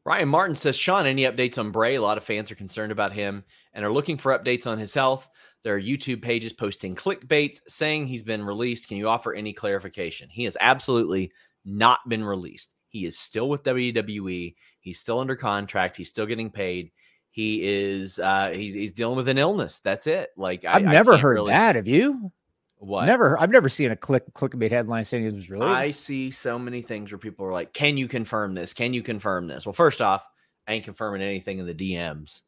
[0.04, 1.96] Ryan Martin says, Sean, any updates on Bray?
[1.96, 4.94] A lot of fans are concerned about him and are looking for updates on his
[4.94, 5.28] health.
[5.62, 8.88] There are YouTube pages posting clickbait saying he's been released.
[8.88, 10.28] Can you offer any clarification?
[10.30, 11.32] He has absolutely
[11.64, 12.74] not been released.
[12.88, 14.54] He is still with WWE.
[14.80, 15.96] He's still under contract.
[15.96, 16.90] He's still getting paid.
[17.30, 19.80] he is uh he's he's dealing with an illness.
[19.80, 20.30] That's it.
[20.36, 21.76] Like I've never I heard really, that.
[21.76, 22.32] Have you?
[22.78, 23.04] What?
[23.04, 23.38] Never.
[23.38, 25.70] I've never seen a click clickbait headline saying it was related.
[25.70, 28.72] I see so many things where people are like, "Can you confirm this?
[28.72, 30.26] Can you confirm this?" Well, first off,
[30.66, 32.40] I ain't confirming anything in the DMs.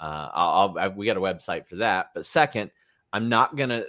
[0.00, 2.10] Uh, I'll, I'll we got a website for that.
[2.14, 2.70] But second,
[3.12, 3.84] I'm not gonna uh,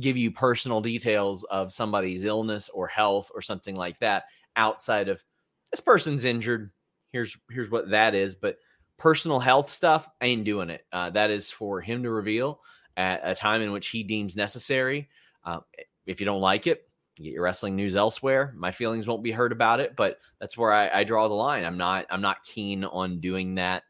[0.00, 4.24] give you personal details of somebody's illness or health or something like that
[4.56, 5.22] outside of
[5.70, 6.70] this person's injured.
[7.12, 8.34] Here's here's what that is.
[8.34, 8.58] But
[8.98, 10.84] personal health stuff, I ain't doing it.
[10.92, 12.60] Uh, that is for him to reveal
[12.96, 15.08] at a time in which he deems necessary.
[15.44, 15.60] Uh,
[16.06, 18.52] if you don't like it, get your wrestling news elsewhere.
[18.56, 21.64] My feelings won't be hurt about it, but that's where I, I draw the line.
[21.64, 23.82] I'm not I'm not keen on doing that,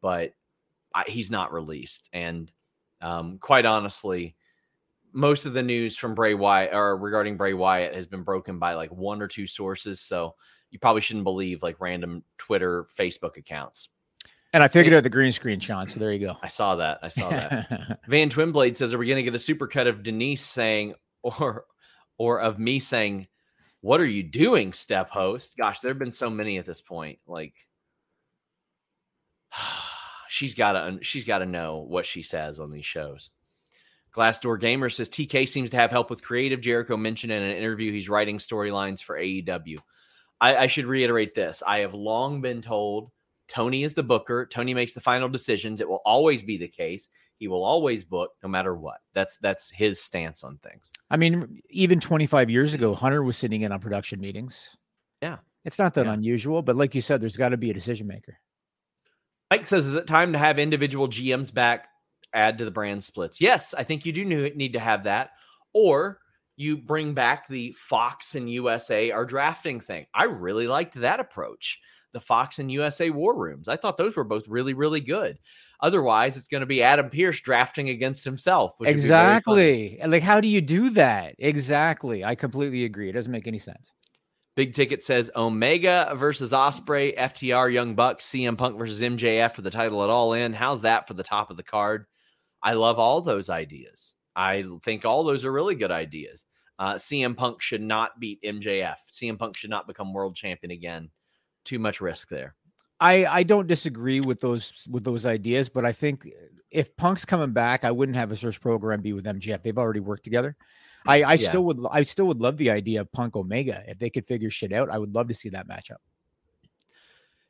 [0.00, 0.32] but
[0.96, 2.50] I, he's not released, and
[3.02, 4.34] um, quite honestly,
[5.12, 8.74] most of the news from Bray Wyatt or regarding Bray Wyatt has been broken by
[8.74, 10.00] like one or two sources.
[10.00, 10.34] So
[10.70, 13.88] you probably shouldn't believe like random Twitter, Facebook accounts.
[14.52, 15.86] and I figured out the green screen, Sean.
[15.86, 16.36] So there you go.
[16.42, 16.98] I saw that.
[17.02, 18.00] I saw that.
[18.08, 21.64] Van Twinblade says, "Are we going to get a super cut of Denise saying, or,
[22.18, 23.26] or of me saying,
[23.82, 25.56] what are you doing, step host?
[25.56, 27.18] Gosh, there have been so many at this point.
[27.26, 27.54] Like,
[30.36, 33.30] she's got to, she's got to know what she says on these shows."
[34.14, 36.60] Glassdoor Gamer says TK seems to have help with creative.
[36.60, 39.76] Jericho mentioned in an interview he's writing storylines for AEW.
[40.40, 43.10] I, I should reiterate this: I have long been told
[43.48, 44.46] Tony is the booker.
[44.46, 45.80] Tony makes the final decisions.
[45.80, 47.08] It will always be the case.
[47.38, 48.98] He will always book no matter what.
[49.12, 50.90] That's that's his stance on things.
[51.10, 54.76] I mean, even 25 years ago, Hunter was sitting in on production meetings.
[55.20, 55.38] Yeah.
[55.64, 56.14] It's not that Yeah.
[56.14, 58.38] unusual, but like you said, there's got to be a decision maker.
[59.50, 61.88] Mike says, "Is it time to have individual GMs back?
[62.32, 65.30] Add to the brand splits." Yes, I think you do need to have that,
[65.72, 66.20] or
[66.56, 70.06] you bring back the Fox and USA are drafting thing.
[70.14, 71.78] I really liked that approach.
[72.12, 73.68] The Fox and USA war rooms.
[73.68, 75.38] I thought those were both really, really good.
[75.80, 78.72] Otherwise, it's going to be Adam Pearce drafting against himself.
[78.80, 80.00] Exactly.
[80.06, 81.34] Like, how do you do that?
[81.38, 82.24] Exactly.
[82.24, 83.10] I completely agree.
[83.10, 83.92] It doesn't make any sense.
[84.56, 89.70] Big Ticket says Omega versus Ospreay, FTR, Young Bucks, CM Punk versus MJF for the
[89.70, 90.54] title at All In.
[90.54, 92.06] How's that for the top of the card?
[92.62, 94.14] I love all those ideas.
[94.34, 96.46] I think all those are really good ideas.
[96.78, 98.96] Uh, CM Punk should not beat MJF.
[99.12, 101.10] CM Punk should not become world champion again.
[101.66, 102.54] Too much risk there.
[102.98, 106.26] I I don't disagree with those with those ideas, but I think
[106.70, 109.62] if Punk's coming back, I wouldn't have a search program be with MJF.
[109.62, 110.56] They've already worked together.
[111.08, 111.36] I I Yeah.
[111.36, 114.50] still would I still would love the idea of Punk Omega if they could figure
[114.50, 114.90] shit out.
[114.90, 115.98] I would love to see that matchup.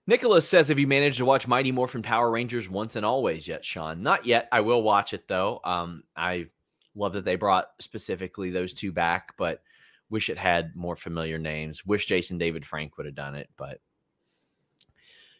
[0.06, 3.64] Nicholas says, Have you managed to watch Mighty Morphin Power Rangers once and always yet,
[3.64, 4.02] Sean?
[4.02, 4.48] Not yet.
[4.52, 5.60] I will watch it though.
[5.64, 6.46] Um, I
[6.94, 9.62] love that they brought specifically those two back, but
[10.08, 11.84] wish it had more familiar names.
[11.84, 13.80] Wish Jason David Frank would have done it, but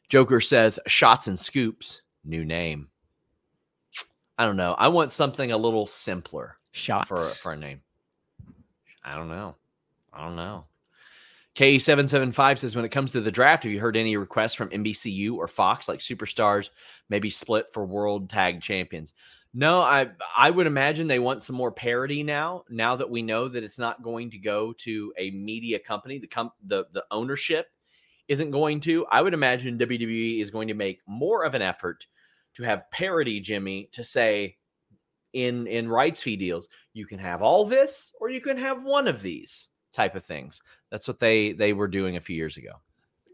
[0.09, 2.89] Joker says, Shots and Scoops, new name.
[4.39, 4.75] I don't know.
[4.75, 7.09] I want something a little simpler Shots.
[7.09, 7.81] for for a name.
[9.07, 9.55] I don't know.
[10.13, 10.65] I don't know.
[11.55, 15.37] K775 says when it comes to the draft, have you heard any requests from NBCU
[15.37, 16.69] or Fox like superstars
[17.09, 19.15] maybe split for world tag champions?
[19.55, 22.65] No, I I would imagine they want some more parity now.
[22.69, 26.27] Now that we know that it's not going to go to a media company, the
[26.27, 27.69] com- the the ownership
[28.29, 29.07] isn't going to.
[29.07, 32.07] I would imagine WWE is going to make more of an effort
[32.55, 34.59] to have parity, Jimmy, to say
[35.37, 39.07] in in rights fee deals, you can have all this or you can have one
[39.07, 40.63] of these type of things.
[40.91, 42.73] That's what they they were doing a few years ago.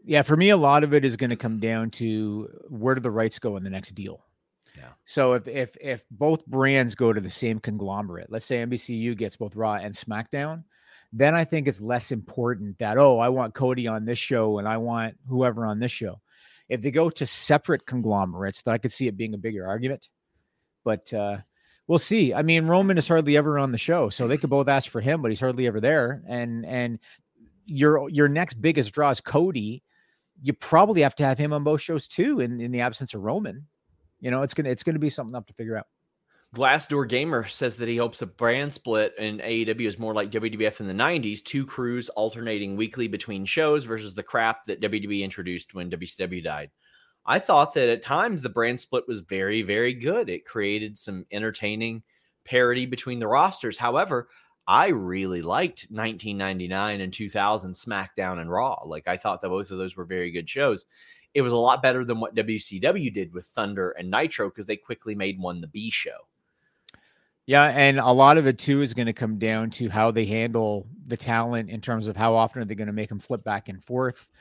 [0.03, 2.99] Yeah, for me, a lot of it is going to come down to where do
[2.99, 4.25] the rights go in the next deal.
[4.77, 4.89] Yeah.
[5.05, 9.37] So if if if both brands go to the same conglomerate, let's say NBCU gets
[9.37, 10.65] both Raw and SmackDown,
[11.13, 14.67] then I think it's less important that oh I want Cody on this show and
[14.67, 16.19] I want whoever on this show.
[16.67, 20.09] If they go to separate conglomerates, then I could see it being a bigger argument.
[20.83, 21.37] But uh,
[21.87, 22.33] we'll see.
[22.33, 25.01] I mean, Roman is hardly ever on the show, so they could both ask for
[25.01, 26.23] him, but he's hardly ever there.
[26.27, 26.99] And and
[27.65, 29.83] your your next biggest draw is Cody.
[30.41, 33.21] You probably have to have him on both shows too, in, in the absence of
[33.21, 33.67] Roman.
[34.19, 35.87] You know, it's gonna it's gonna be something up to figure out.
[36.55, 40.81] Glassdoor Gamer says that he hopes a brand split in AEW is more like WWF
[40.81, 45.73] in the 90s, two crews alternating weekly between shows versus the crap that WWE introduced
[45.73, 46.69] when WCW died.
[47.25, 50.29] I thought that at times the brand split was very, very good.
[50.29, 52.03] It created some entertaining
[52.45, 53.77] parity between the rosters.
[53.77, 54.27] However,
[54.67, 58.83] I really liked 1999 and 2000 SmackDown and Raw.
[58.85, 60.85] Like I thought that both of those were very good shows.
[61.33, 64.77] It was a lot better than what WCW did with Thunder and Nitro because they
[64.77, 66.27] quickly made one the B show.
[67.45, 70.25] Yeah, and a lot of it too is going to come down to how they
[70.25, 73.43] handle the talent in terms of how often are they going to make them flip
[73.43, 74.31] back and forth.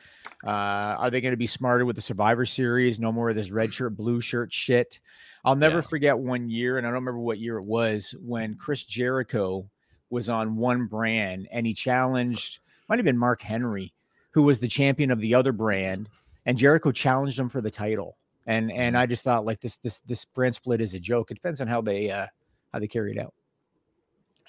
[0.44, 0.50] Uh,
[0.98, 3.00] are they going to be smarter with the Survivor Series?
[3.00, 5.00] No more of this red shirt, blue shirt shit.
[5.44, 5.80] I'll never Yeah.
[5.82, 9.68] forget one year, and I don't remember what year it was when Chris Jericho
[10.10, 13.92] was on one brand and he challenged, might have been Mark Henry,
[14.30, 16.08] who was the champion of the other brand,
[16.46, 18.16] and Jericho challenged him for the title.
[18.46, 21.30] And and I just thought like this this this brand split is a joke.
[21.30, 22.26] It depends on how they uh
[22.72, 23.34] how they carry it out.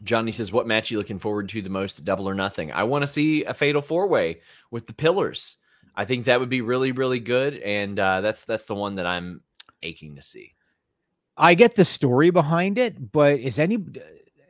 [0.04, 2.04] Johnny says, "What match you looking forward to the most?
[2.04, 2.72] Double or Nothing.
[2.72, 5.58] I want to see a fatal four way with the Pillars.
[5.96, 9.06] I think that would be really, really good, and uh, that's that's the one that
[9.06, 9.42] I'm
[9.82, 10.56] aching to see.
[11.38, 13.78] I get the story behind it, but is any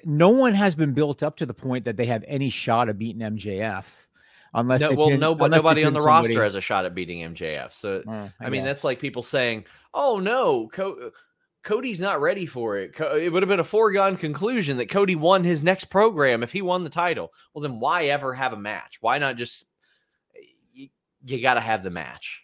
[0.04, 2.98] no one has been built up to the point that they have any shot of
[2.98, 3.86] beating MJF
[4.54, 6.94] unless No, well, pin- no, unless nobody on the somebody- roster has a shot at
[6.96, 7.72] beating MJF.
[7.74, 11.12] So Oh, I, mean, that's like people saying, "Oh no, Co-
[11.64, 15.44] Cody's not ready for it." It would have been a foregone conclusion that Cody won
[15.44, 17.34] his next program if he won the title.
[17.54, 18.98] Well, then why ever have a match?
[19.02, 19.66] Why not just
[20.74, 20.90] you,
[21.26, 22.42] you got to have the match?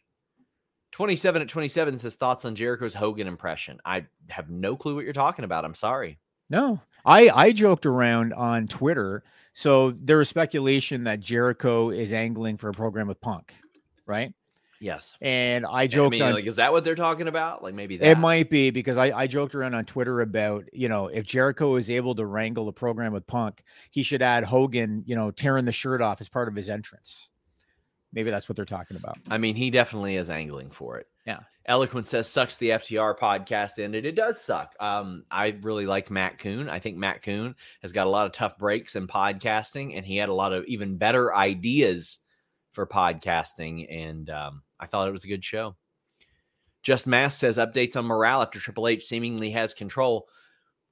[0.92, 3.80] 27 at 27 says thoughts on Jericho's Hogan impression.
[3.86, 5.64] I have no clue what you're talking about.
[5.64, 6.20] I'm sorry.
[6.50, 9.24] No, I I joked around on Twitter.
[9.54, 13.54] So there was speculation that Jericho is angling for a program with Punk,
[14.06, 14.34] right?
[14.80, 15.16] Yes.
[15.22, 17.64] And I I joked mean, on like, is that what they're talking about?
[17.64, 18.08] Like maybe that.
[18.08, 21.76] It might be because I, I joked around on Twitter about, you know, if Jericho
[21.76, 25.66] is able to wrangle a program with Punk, he should add Hogan, you know, tearing
[25.66, 27.30] the shirt off as part of his entrance.
[28.12, 29.18] Maybe that's what they're talking about.
[29.30, 31.08] I mean, he definitely is angling for it.
[31.28, 31.42] Yeah.
[31.68, 34.04] Eloquent says sucks the FTR podcast ended.
[34.04, 34.74] It does suck.
[34.80, 36.68] Um, I really like Matt Koon.
[36.68, 37.54] I think Matt Koon
[37.84, 40.66] has got a lot of tough breaks in podcasting, and he had a lot of
[40.66, 42.18] even better ideas
[42.72, 43.86] for podcasting.
[43.88, 45.76] And um, I thought it was a good show.
[46.82, 50.28] Just Mass says updates on morale after Triple H seemingly has control.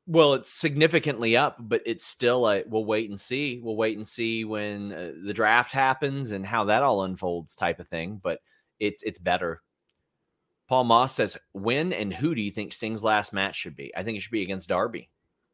[0.06, 3.60] Well, it's significantly up, but it's still a we'll wait and see.
[3.62, 7.80] We'll wait and see when uh, the draft happens and how that all unfolds, type
[7.80, 8.20] of thing.
[8.22, 8.40] But
[8.80, 9.62] it's it's better.
[10.68, 13.94] Paul Moss says, "When and who do you think Sting's last match should be?
[13.96, 15.10] I think it should be against Darby.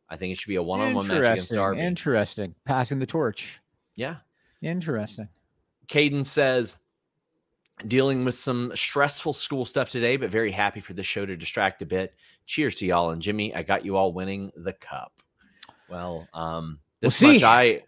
[0.10, 1.52] I think it should be a one-on-one match against.
[1.52, 1.82] Darby.
[1.82, 2.56] Interesting.
[2.66, 3.60] Passing the torch.
[3.96, 4.18] yeah."
[4.62, 5.28] Interesting.
[5.90, 6.78] Caden says,
[7.88, 11.82] dealing with some stressful school stuff today, but very happy for this show to distract
[11.82, 12.14] a bit.
[12.46, 13.12] Cheers to y'all.
[13.12, 15.14] And Jimmy, I got you all winning the cup.
[15.90, 17.44] Well, um, We'll this much.
[17.44, 17.82] I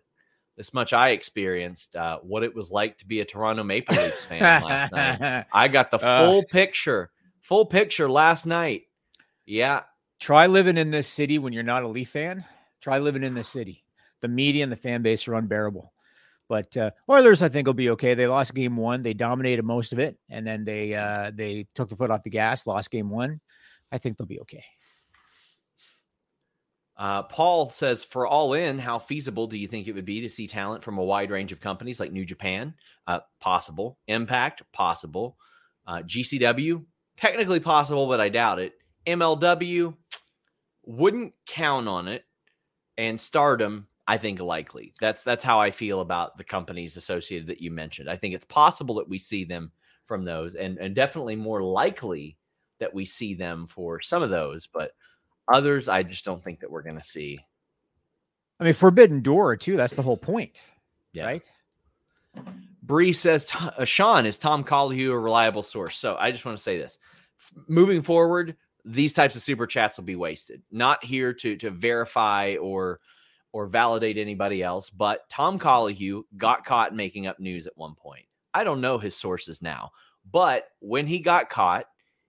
[0.57, 4.25] this much I experienced uh, what it was like to be a Toronto Maple Leafs
[4.29, 5.45] fan last night.
[5.51, 6.25] I got the Uh.
[6.25, 8.83] full picture, full picture last night.
[9.45, 9.81] Yeah,
[10.19, 12.45] Try living in this city when you're not a Leaf fan.
[12.81, 13.83] Try living in this city.
[14.21, 15.91] The media and the fan base are unbearable.
[16.47, 18.13] But uh, Oilers, I think, will be okay.
[18.13, 19.01] They lost game one.
[19.01, 22.29] They dominated most of it, and then they uh, they took the foot off the
[22.29, 22.67] gas.
[22.67, 23.41] Lost game one.
[23.91, 24.63] I think they'll be okay.
[26.97, 30.29] Uh, Paul says, for all in, how feasible do you think it would be to
[30.29, 32.73] see talent from a wide range of companies like New Japan?
[33.05, 33.97] Uh, possible.
[34.07, 35.37] Impact, possible.
[35.85, 36.83] Uh, GCW,
[37.17, 38.73] technically possible, but I doubt it.
[39.05, 39.93] MLW,
[40.85, 42.23] wouldn't count on it.
[42.97, 44.93] And Stardom, I think likely.
[44.99, 48.09] That's that's how I feel about the companies associated that you mentioned.
[48.09, 49.71] I think it's possible that we see them
[50.05, 52.37] from those, and and definitely more likely
[52.79, 54.91] that we see them for some of those, but
[55.51, 57.39] others I just don't think that we're going to see.
[58.59, 59.75] I mean, Forbidden Door too.
[59.77, 60.61] That's the whole point,
[61.13, 61.25] Yeah.
[61.25, 61.51] right?
[62.83, 65.97] Bree says, uh, Sean, is Tom Colohue a reliable source?
[65.97, 66.99] So I just want to say this.
[67.39, 70.61] F- moving forward, these types of super chats will be wasted.
[70.71, 72.99] Not here to to verify or
[73.55, 78.25] or validate anybody else, but Tom Colohue got caught making up news at one point.
[78.53, 79.91] I don't know his sources now,
[80.29, 81.85] but when he got caught,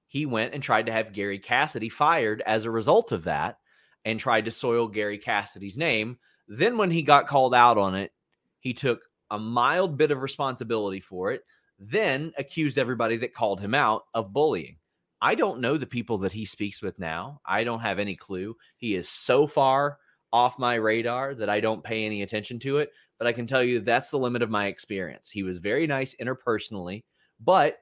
[0.07, 3.59] he went and tried to have Gary Cassidy fired as a result of that
[4.05, 6.17] and tried to soil Gary Cassidy's name.
[6.47, 8.13] Then when he got called out on it,
[8.61, 9.01] he took
[9.33, 11.43] a mild bit of responsibility for it,
[11.81, 14.77] then accused everybody that called him out of bullying.
[15.21, 17.41] I don't know the people that he speaks with now.
[17.45, 18.57] I don't have any clue.
[18.77, 19.99] He is so far
[20.37, 22.93] off my radar that I don't pay any attention to it.
[23.17, 25.31] But I can tell you that's the limit of my experience.
[25.31, 27.05] He was very nice interpersonally,
[27.41, 27.79] but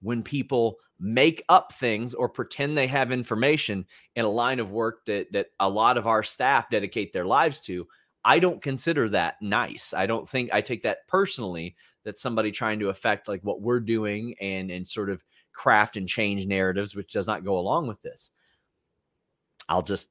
[0.00, 3.84] when people make up things or pretend they have information
[4.16, 7.60] in a line of work that that a lot of our staff dedicate their lives
[7.60, 7.86] to,
[8.24, 9.92] I don't consider that nice.
[9.92, 13.80] I don't think I take that personally that somebody trying to affect like what we're
[13.80, 18.00] doing and and sort of craft and change narratives which does not go along with
[18.00, 18.30] this.
[19.68, 20.08] I'll just,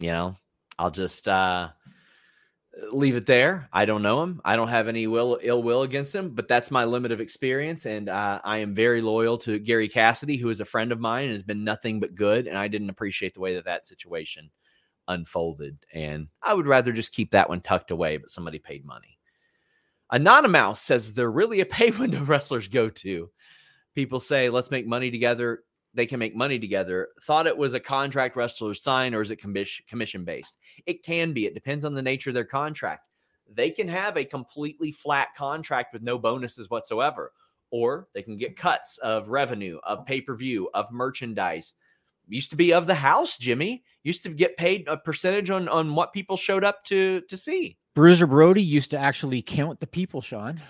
[0.00, 0.36] you know,
[0.78, 1.70] I'll just uh
[2.92, 3.68] leave it there.
[3.72, 4.40] I don't know him.
[4.44, 7.86] I don't have any will ill will against him, but that's my limit of experience.
[7.86, 11.24] And uh, I am very loyal to Gary Cassidy, who is a friend of mine
[11.24, 12.46] and has been nothing but good.
[12.46, 14.50] And I didn't appreciate the way that that situation
[15.08, 15.78] unfolded.
[15.92, 19.18] And I would rather just keep that one tucked away, but somebody paid money.
[20.10, 23.30] Anonymous says they're really a pay window wrestlers go to.
[23.94, 25.62] People say, let's make money together.
[25.96, 27.08] They can make money together.
[27.22, 30.58] Thought it was a contract wrestler sign or is it commission based?
[30.84, 31.46] It can be.
[31.46, 33.08] It depends on the nature of their contract.
[33.50, 37.32] They can have a completely flat contract with no bonuses whatsoever,
[37.70, 41.72] or they can get cuts of revenue, of pay per view, of merchandise.
[42.28, 43.82] Used to be of the house, Jimmy.
[44.02, 47.78] Used to get paid a percentage on on what people showed up to to see.
[47.94, 50.60] Bruiser Brody used to actually count the people, Sean.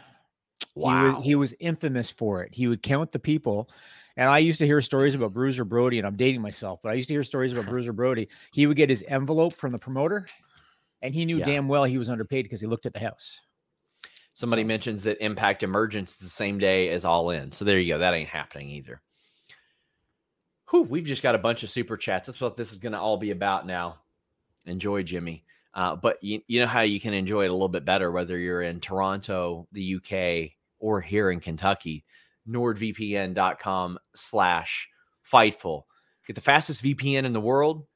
[0.76, 1.00] Wow.
[1.00, 2.54] He was he was infamous for it.
[2.54, 3.68] He would count the people.
[4.16, 6.94] And I used to hear stories about Bruiser Brody, and I'm dating myself, but I
[6.94, 8.28] used to hear stories about Bruiser Brody.
[8.52, 10.26] He would get his envelope from the promoter,
[11.02, 11.44] and he knew yeah.
[11.44, 13.40] damn well he was underpaid because he looked at the house.
[14.32, 14.68] Somebody so.
[14.68, 17.52] mentions that Impact Emergence is the same day as All In.
[17.52, 17.98] So there you go.
[17.98, 19.00] That ain't happening either.
[20.70, 22.26] Whew, we've just got a bunch of super chats.
[22.26, 24.00] That's what this is going to all be about now.
[24.66, 25.44] Enjoy, Jimmy.
[25.74, 28.36] Uh, but you, you know how you can enjoy it a little bit better, whether
[28.38, 32.04] you're in Toronto, the UK, or here in Kentucky.
[32.48, 34.88] NordVPN.com slash
[35.30, 35.82] Fightful.
[36.26, 37.86] Get the fastest VPN in the world.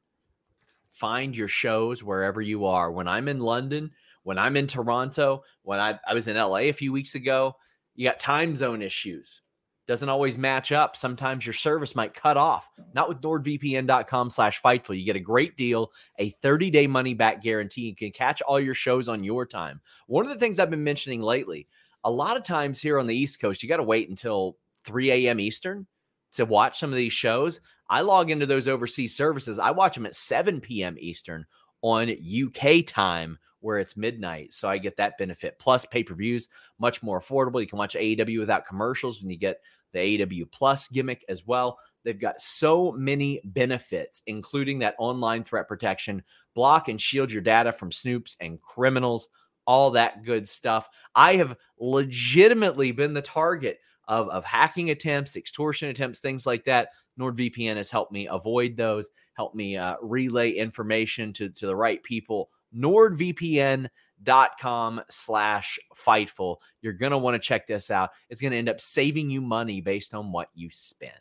[0.93, 2.91] Find your shows wherever you are.
[2.91, 3.91] When I'm in London,
[4.23, 7.57] when I'm in Toronto, when I, I was in LA a few weeks ago,
[7.95, 9.43] you got time zone issues
[9.91, 10.97] doesn't always match up.
[10.97, 12.71] Sometimes your service might cut off.
[12.95, 14.97] Not with NordVPN.com slash Fightful.
[14.97, 17.89] You get a great deal, a 30-day money-back guarantee.
[17.89, 19.81] You can catch all your shows on your time.
[20.07, 21.67] One of the things I've been mentioning lately,
[22.05, 25.11] a lot of times here on the East Coast, you got to wait until 3
[25.11, 25.41] a.m.
[25.41, 25.87] Eastern
[26.33, 27.61] to watch some of these shows.
[27.89, 29.59] I log into those overseas services.
[29.59, 30.97] I watch them at 7 p.m.
[30.99, 31.45] Eastern
[31.83, 34.53] on UK time where it's midnight.
[34.53, 35.59] So I get that benefit.
[35.59, 36.49] Plus pay per views,
[36.79, 37.61] much more affordable.
[37.61, 39.61] You can watch AEW without commercials when you get
[39.93, 41.79] the AEW Plus gimmick as well.
[42.05, 46.23] They've got so many benefits, including that online threat protection,
[46.55, 49.29] block and shield your data from snoops and criminals,
[49.71, 50.89] all that good stuff.
[51.15, 56.89] I have legitimately been the target of, of hacking attempts, extortion attempts, things like that.
[57.21, 62.03] NordVPN has helped me avoid those, helped me uh, relay information to, to the right
[62.03, 62.51] people.
[62.77, 63.89] NordVPN
[64.25, 68.59] dot com slash fightful you're going to want to check this out it's going to
[68.59, 71.15] end up saving you money based on what you spend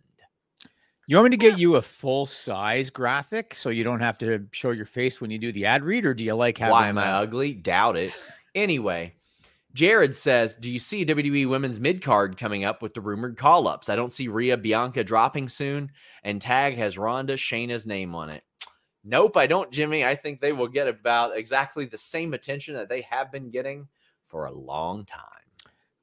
[1.08, 4.45] you want me to get you a full size graphic so you don't have to
[4.52, 6.89] show your face when you do the ad read or do you like having why
[6.89, 8.14] am i ugly doubt it
[8.56, 9.14] anyway
[9.74, 13.89] jared says do you see wwe women's mid card coming up with the rumored call-ups
[13.89, 15.91] i don't see Rhea bianca dropping soon
[16.24, 18.43] and tag has ronda shayna's name on it
[19.04, 20.04] Nope, I don't, Jimmy.
[20.04, 23.88] I think they will get about exactly the same attention that they have been getting
[24.26, 25.24] for a long time.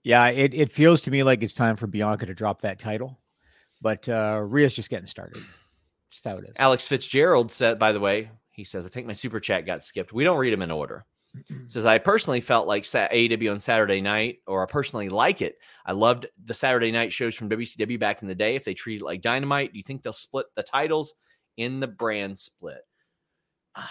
[0.03, 3.19] Yeah, it, it feels to me like it's time for Bianca to drop that title,
[3.83, 5.43] but uh, Rhea's just getting started.
[6.11, 6.55] Just how it is.
[6.59, 10.13] Alex Fitzgerald said, by the way, he says, I think my super chat got skipped.
[10.13, 11.05] We don't read them in order.
[11.67, 15.57] Says, I personally felt like AEW on Saturday night, or I personally like it.
[15.85, 18.57] I loved the Saturday night shows from WCW back in the day.
[18.57, 21.15] If they treat it like dynamite, do you think they'll split the titles?
[21.57, 22.83] in the brand split?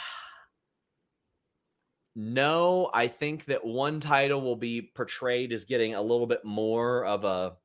[2.17, 7.03] No, I think that one title will be portrayed as getting a little bit more
[7.03, 7.57] of a,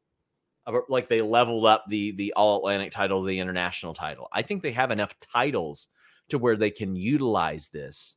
[0.67, 4.27] of a like they leveled up the the All Atlantic title, the international title.
[4.33, 5.87] I think they have enough titles
[6.31, 8.17] to where they can utilize this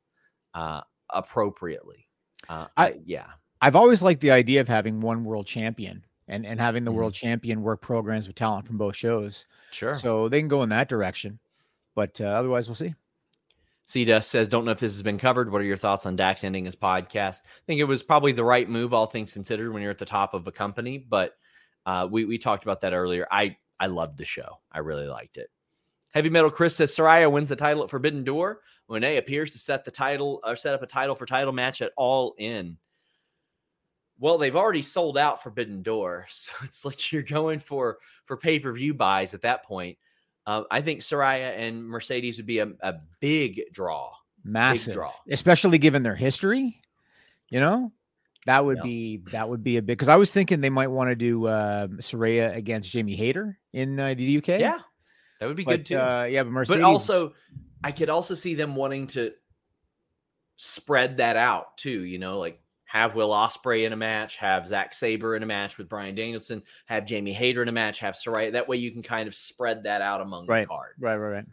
[0.56, 0.82] uh,
[1.14, 2.08] appropriately.
[2.50, 3.28] Uh, I, yeah,
[3.62, 7.00] I've always liked the idea of having one world champion and and having the mm-hmm.
[7.00, 9.48] world champion work programs with talent from both shows.
[9.72, 9.94] Sure.
[9.94, 11.40] So they can go in that direction.
[11.96, 12.96] But uh, otherwise, we'll see.
[13.86, 15.52] C says, Don't know if this has been covered.
[15.52, 17.42] What are your thoughts on Dax ending his podcast?
[17.46, 20.06] I think it was probably the right move, all things considered, when you're at the
[20.06, 20.98] top of a company.
[20.98, 21.36] But
[21.86, 23.28] uh, we, we talked about that earlier.
[23.30, 25.50] I, I loved the show, I really liked it.
[26.14, 28.62] Heavy Metal Chris says Saraya wins the title at Forbidden Door.
[28.90, 31.92] Moné appears to set the title or set up a title for title match at
[31.98, 32.78] All In.
[34.20, 38.60] Well, they've already sold out Forbidden Door, so it's like you're going for for pay
[38.60, 39.98] per view buys at that point.
[40.46, 44.12] Uh, I think Saraya and Mercedes would be a, a big draw.
[44.44, 45.12] Massive big draw.
[45.30, 46.80] Especially given their history.
[47.50, 47.92] You know,
[48.46, 48.84] that would yeah.
[48.84, 51.48] be that would be a big because I was thinking they might want to do
[51.48, 54.48] uh Saraya against Jamie Hayter in uh, the UK.
[54.60, 54.80] Yeah.
[55.40, 55.98] That would be but, good too.
[55.98, 57.34] Uh, yeah, but Mercedes But also
[57.84, 59.32] I could also see them wanting to
[60.58, 64.94] spread that out too, you know, like have Will Ospreay in a match, have Zack
[64.94, 68.52] Sabre in a match with Bryan Danielson, have Jamie Hayter in a match, have Saraya.
[68.52, 70.62] That way you can kind of spread that out among right.
[70.62, 70.94] the card.
[71.00, 71.46] Right, right, right.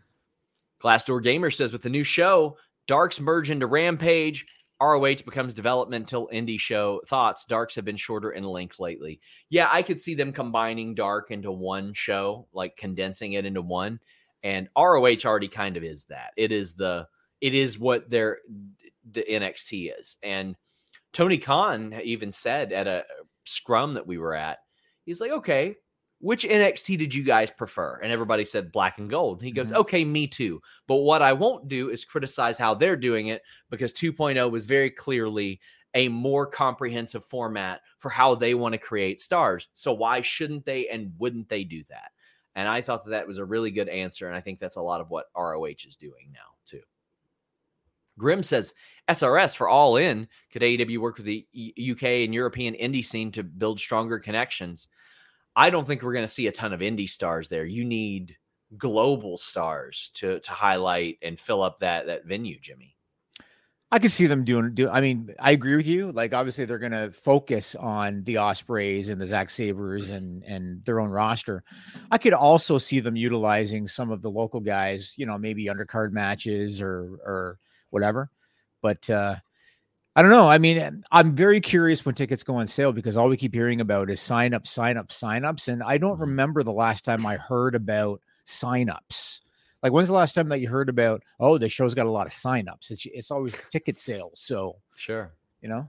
[0.82, 4.46] Glassdoor Gamer says with the new show, Darks merge into Rampage.
[4.82, 7.00] ROH becomes developmental indie show.
[7.06, 7.44] Thoughts?
[7.44, 9.20] Darks have been shorter in length lately.
[9.48, 14.00] Yeah, I could see them combining Dark into one show, like condensing it into one.
[14.43, 16.32] And ROH already kind of is that.
[16.36, 17.07] It is the
[17.41, 18.38] it is what their
[19.11, 20.16] the NXT is.
[20.22, 20.57] And
[21.12, 23.05] Tony Khan even said at a
[23.45, 24.59] scrum that we were at,
[25.05, 25.76] he's like, okay,
[26.20, 27.99] which NXT did you guys prefer?
[28.03, 29.38] And everybody said black and gold.
[29.38, 29.76] And he goes, Mhm.
[29.76, 30.61] okay, me too.
[30.86, 34.91] But what I won't do is criticize how they're doing it because 2.0 was very
[34.91, 35.61] clearly
[35.95, 39.68] a more comprehensive format for how they want to create stars.
[39.74, 42.12] So why shouldn't they and wouldn't they do that?
[42.55, 44.26] And I thought that that was a really good answer.
[44.26, 46.82] And I think that's a lot of what ROH is doing now, too.
[48.18, 48.74] Grim says
[49.09, 50.28] SRS for all in.
[50.53, 54.88] Could AEW work with the UK and European indie scene to build stronger connections?
[55.57, 57.64] I don't think we're going to see a ton of indie stars there.
[57.64, 58.36] You need
[58.76, 62.96] global stars to to highlight and fill up that that venue, Jimmy.
[63.93, 64.72] I could see them doing.
[64.74, 65.34] Do I mean?
[65.41, 66.12] I agree with you.
[66.12, 70.84] Like, obviously, they're going to focus on the Ospreays and the Zack Sabers and and
[70.84, 71.64] their own roster.
[72.11, 75.14] I could also see them utilizing some of the local guys.
[75.16, 77.59] You know, maybe undercard matches or or
[77.91, 78.30] whatever.
[78.80, 79.36] But uh
[80.16, 80.49] I don't know.
[80.49, 83.80] I mean, I'm very curious when tickets go on sale because all we keep hearing
[83.80, 87.24] about is sign up, sign up, sign ups, and I don't remember the last time
[87.24, 89.39] I heard about sign ups.
[89.82, 91.22] Like, when's the last time that you heard about?
[91.38, 92.90] Oh, the show's got a lot of signups.
[92.90, 94.40] It's it's always ticket sales.
[94.40, 95.32] So Sure.
[95.62, 95.84] you know,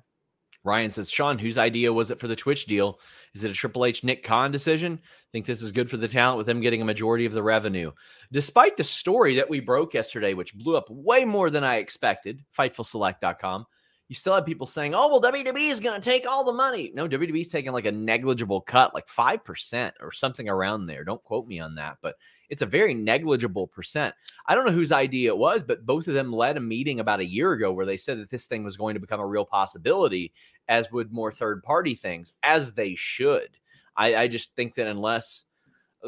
[0.63, 2.99] Ryan says, Sean, whose idea was it for the Twitch deal?
[3.33, 4.99] Is it a Triple H Nick Khan decision?
[5.03, 7.43] I think this is good for the talent with them getting a majority of the
[7.43, 7.91] revenue.
[8.31, 12.43] Despite the story that we broke yesterday, which blew up way more than I expected,
[12.57, 13.65] FightfulSelect.com,
[14.07, 16.91] you still have people saying, oh, well, WWE is going to take all the money.
[16.93, 21.05] No, WWE's taking like a negligible cut, like 5% or something around there.
[21.05, 22.15] Don't quote me on that, but
[22.51, 24.13] it's a very negligible percent.
[24.45, 27.21] I don't know whose idea it was, but both of them led a meeting about
[27.21, 29.45] a year ago where they said that this thing was going to become a real
[29.45, 30.33] possibility,
[30.67, 33.57] as would more third party things, as they should.
[33.95, 35.45] I, I just think that unless,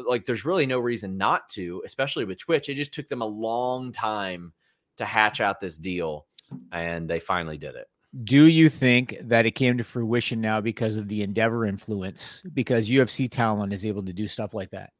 [0.06, 3.26] like, there's really no reason not to, especially with Twitch, it just took them a
[3.26, 4.52] long time
[4.98, 6.26] to hatch out this deal,
[6.72, 7.88] and they finally did it.
[8.22, 12.42] do you think that it came to fruition now because of the Endeavor influence?
[12.52, 14.92] Because UFC talent is able to do stuff like that.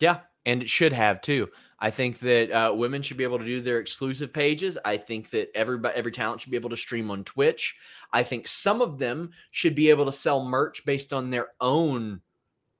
[0.00, 1.48] Yeah, and it should have too.
[1.78, 4.78] I think that uh, women should be able to do their exclusive pages.
[4.82, 7.76] I think that everybody, every talent should be able to stream on Twitch.
[8.12, 12.22] I think some of them should be able to sell merch based on their own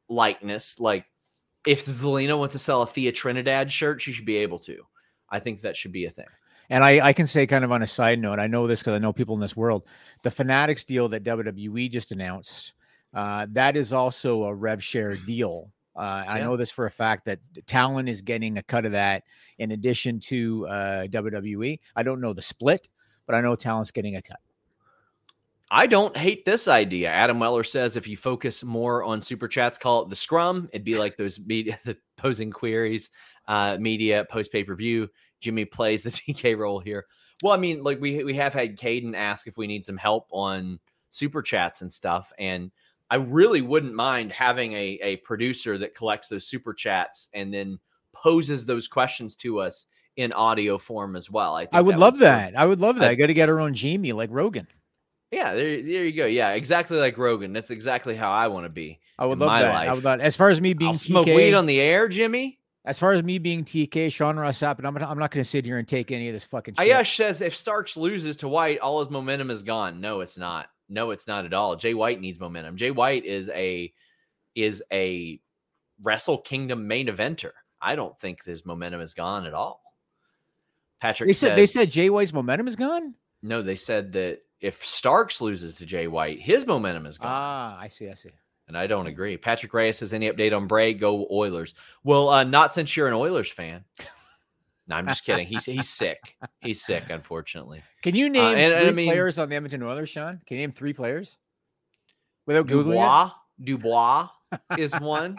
[0.09, 0.81] likeness.
[0.81, 1.05] Like
[1.67, 4.79] if Zelina wants to sell a Thea Trinidad shirt, she should be able to.
[5.29, 6.27] I think that should be a thing.
[6.71, 8.95] And I, I can say, kind of on a side note, I know this because
[8.95, 9.85] I know people in this world.
[10.23, 12.73] The Fanatics deal that WWE just announced,
[13.13, 15.71] uh, that is also a rev share deal.
[15.99, 19.25] Uh, I know this for a fact that Talon is getting a cut of that
[19.59, 21.81] in addition to uh, WWE.
[21.97, 22.89] I don't know the split,
[23.27, 24.39] but I know Talon's getting a cut.
[25.71, 27.11] I don't hate this idea.
[27.11, 30.69] Adam Weller says if you focus more on super chats, call it the scrum.
[30.73, 33.11] It'd be like those media, the posing queries,
[33.49, 35.09] uh, media post pay per view.
[35.41, 37.07] Jimmy plays the TK role here.
[37.43, 40.29] Well, I mean, like we we have had Caden ask if we need some help
[40.31, 40.79] on
[41.11, 42.71] super chats and stuff, and
[43.11, 47.79] I really wouldn't mind having a a producer that collects those super chats and then
[48.15, 49.87] poses those questions to us
[50.17, 51.55] in audio form as well.
[51.55, 52.57] I think I would that love that.
[52.59, 53.05] I would love that.
[53.09, 54.67] I- I got to get our own Jamie like Rogan.
[55.31, 56.27] Yeah, there, there you go.
[56.27, 57.53] Yeah, exactly like Rogan.
[57.53, 58.99] That's exactly how I want to be.
[59.19, 59.89] I would love my that.
[59.89, 62.59] I would love, as far as me being I'll smoke weed on the air, Jimmy.
[62.87, 65.49] as far as me being TK, Sean Ross Sapp, and I'm, I'm not going to
[65.49, 66.89] sit here and take any of this fucking shit.
[66.91, 70.01] Ayash says if Starks loses to White, all his momentum is gone.
[70.01, 70.69] No, it's not.
[70.89, 71.77] No, it's not at all.
[71.77, 72.77] Jay White needs momentum.
[72.77, 73.93] Jay White is a
[74.55, 75.41] is a
[76.03, 77.51] Wrestle Kingdom main eventer.
[77.81, 79.83] I don't think his momentum is gone at all.
[81.01, 83.15] Patrick They said said, they said Jay White's momentum is gone.
[83.43, 83.63] no.
[83.63, 87.29] They said that if Starks loses to Jay White, his momentum is gone.
[87.31, 88.09] Ah, I see.
[88.11, 88.31] I see.
[88.67, 89.37] and I don't agree.
[89.37, 90.95] Patrick Reyes says any update on Bray?
[90.95, 91.75] Go Oilers.
[92.03, 93.85] Well, uh, not since you're an Oilers fan.
[94.89, 95.47] No, I'm just kidding.
[95.47, 96.37] He's he's sick.
[96.61, 97.83] He's sick, unfortunately.
[98.03, 100.41] Can you name and- and I three mean- players on the Edmonton Oilers, Sean?
[100.47, 101.37] Can you name three players
[102.47, 103.31] without googling Dubois,
[103.63, 104.29] Dubois
[104.79, 105.37] is one.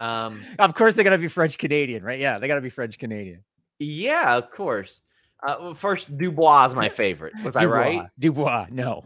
[0.00, 0.42] Um.
[0.58, 2.18] Of course, they got to be French Canadian, right?
[2.18, 3.44] Yeah, they got to be French Canadian.
[3.78, 5.02] yeah, of course.
[5.46, 7.32] Uh, well, first, Dubois is my favorite.
[7.44, 8.02] Was I right?
[8.18, 8.66] Dubois.
[8.72, 9.04] No,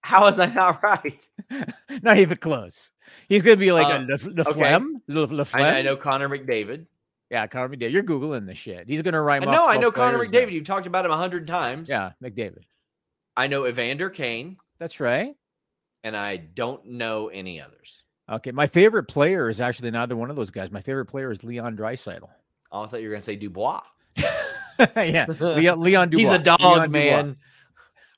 [0.00, 1.28] How was I not right?
[2.02, 2.90] not even close.
[3.28, 4.52] He's going to be like Uh, a Le, Le okay.
[4.54, 5.02] Flem.
[5.08, 5.62] Le, Le Flem.
[5.64, 6.86] I, I know Connor McDavid.
[7.32, 7.92] Yeah, Connor McDavid.
[7.92, 8.86] You're googling this shit.
[8.86, 9.66] He's going to off know.
[9.66, 10.38] I know Connor players now.
[10.40, 10.52] McDavid.
[10.52, 11.88] You've talked about him a hundred times.
[11.88, 12.64] Yeah, McDavid.
[13.34, 15.34] I know Evander Kane, That's right.
[16.04, 18.02] and I don't know any others.
[18.30, 20.70] Okay, my favorite player is actually neither one of those guys.
[20.70, 22.28] My favorite player is Leon Draisaitl.
[22.70, 23.80] Oh, I thought you were going to say Dubois.
[24.78, 26.22] yeah, Leon, Leon Dubois.
[26.22, 26.90] He's a dog, Leon Dubois.
[26.90, 27.36] man.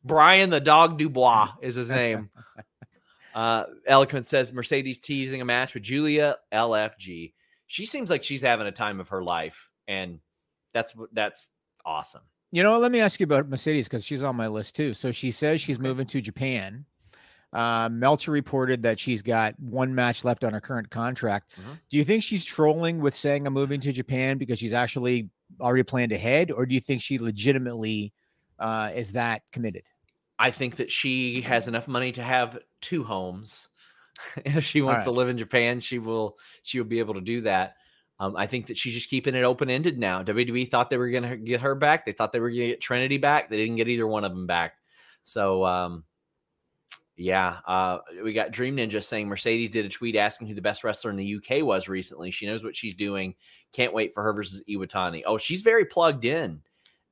[0.04, 2.30] Brian the dog Dubois is his name.
[3.34, 7.32] uh, Eloquent says Mercedes teasing a match with Julia LFG.
[7.74, 10.20] She seems like she's having a time of her life, and
[10.72, 11.50] that's that's
[11.84, 12.20] awesome.
[12.52, 14.94] You know, let me ask you about Mercedes because she's on my list too.
[14.94, 16.84] So she says she's moving to Japan.
[17.52, 21.50] Uh, Meltzer reported that she's got one match left on her current contract.
[21.56, 21.80] Mhm.
[21.90, 25.28] Do you think she's trolling with saying I'm moving to Japan because she's actually
[25.60, 28.12] already planned ahead, or do you think she legitimately
[28.60, 29.82] uh, is that committed?
[30.38, 33.68] I think that she has enough money to have two homes.
[34.44, 35.04] if she wants right.
[35.04, 37.76] to live in Japan, she will she will be able to do that.
[38.20, 40.22] Um, I think that she's just keeping it open ended now.
[40.22, 42.04] WWE thought they were going to get her back.
[42.04, 43.50] They thought they were going to get Trinity back.
[43.50, 44.74] They didn't get either one of them back.
[45.24, 46.04] So, um,
[47.16, 50.84] yeah, uh, we got Dream Ninja saying Mercedes did a tweet asking who the best
[50.84, 52.30] wrestler in the UK was recently.
[52.30, 53.34] She knows what she's doing.
[53.72, 55.22] Can't wait for her versus Iwatani.
[55.26, 56.60] Oh, she's very plugged in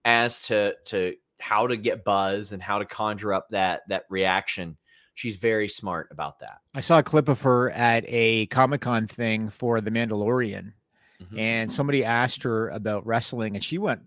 [0.05, 4.77] as to to how to get buzz and how to conjure up that that reaction.
[5.15, 6.61] She's very smart about that.
[6.75, 10.73] I saw a clip of her at a Comic Con thing for The Mandalorian,
[11.21, 11.39] Mhm.
[11.39, 14.03] and somebody asked her about wrestling, and she went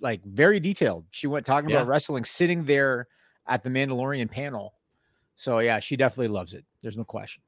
[0.00, 1.06] like very detailed.
[1.10, 1.76] She went talking Yeah.
[1.78, 3.08] about wrestling, sitting there
[3.46, 4.74] at the Mandalorian panel.
[5.36, 6.64] So yeah, she definitely loves it.
[6.82, 7.42] There's no question.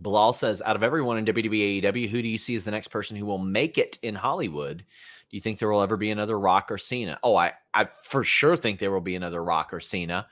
[0.00, 2.88] Bilal says, out of everyone in WWE, AEW, who do you see as the next
[2.88, 4.78] person who will make it in Hollywood?
[4.78, 7.18] Do you think there will ever be another Rock or Cena?
[7.22, 10.26] Oh, I, I for sure think there will be another Rock or Cena.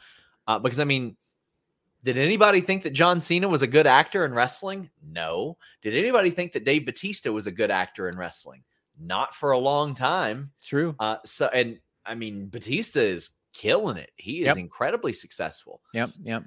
[0.47, 1.17] Uh, because I mean,
[2.05, 4.91] did anybody think that John Cena was a good actor in wrestling?
[5.07, 5.57] No.
[5.83, 8.63] Did anybody think that Dave Batista was a good actor in wrestling?
[9.01, 10.51] Not for a long time.
[10.57, 10.95] It's true.
[10.99, 14.11] Uh, so, and I mean, Batista is killing it.
[14.17, 14.57] He is Yep.
[14.59, 15.81] incredibly successful.
[15.95, 16.11] Yep.
[16.23, 16.45] Yep.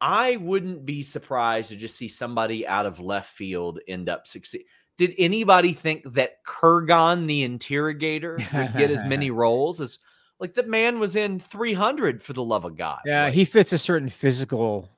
[0.00, 4.64] I wouldn't be surprised to just see somebody out of left field end up succeed.
[4.98, 9.98] Did anybody think that Kurrgan the interrogator would get as many roles as
[10.40, 13.00] like the man was in 300 for the love of God?
[13.06, 14.88] Yeah, Like, he fits a certain physical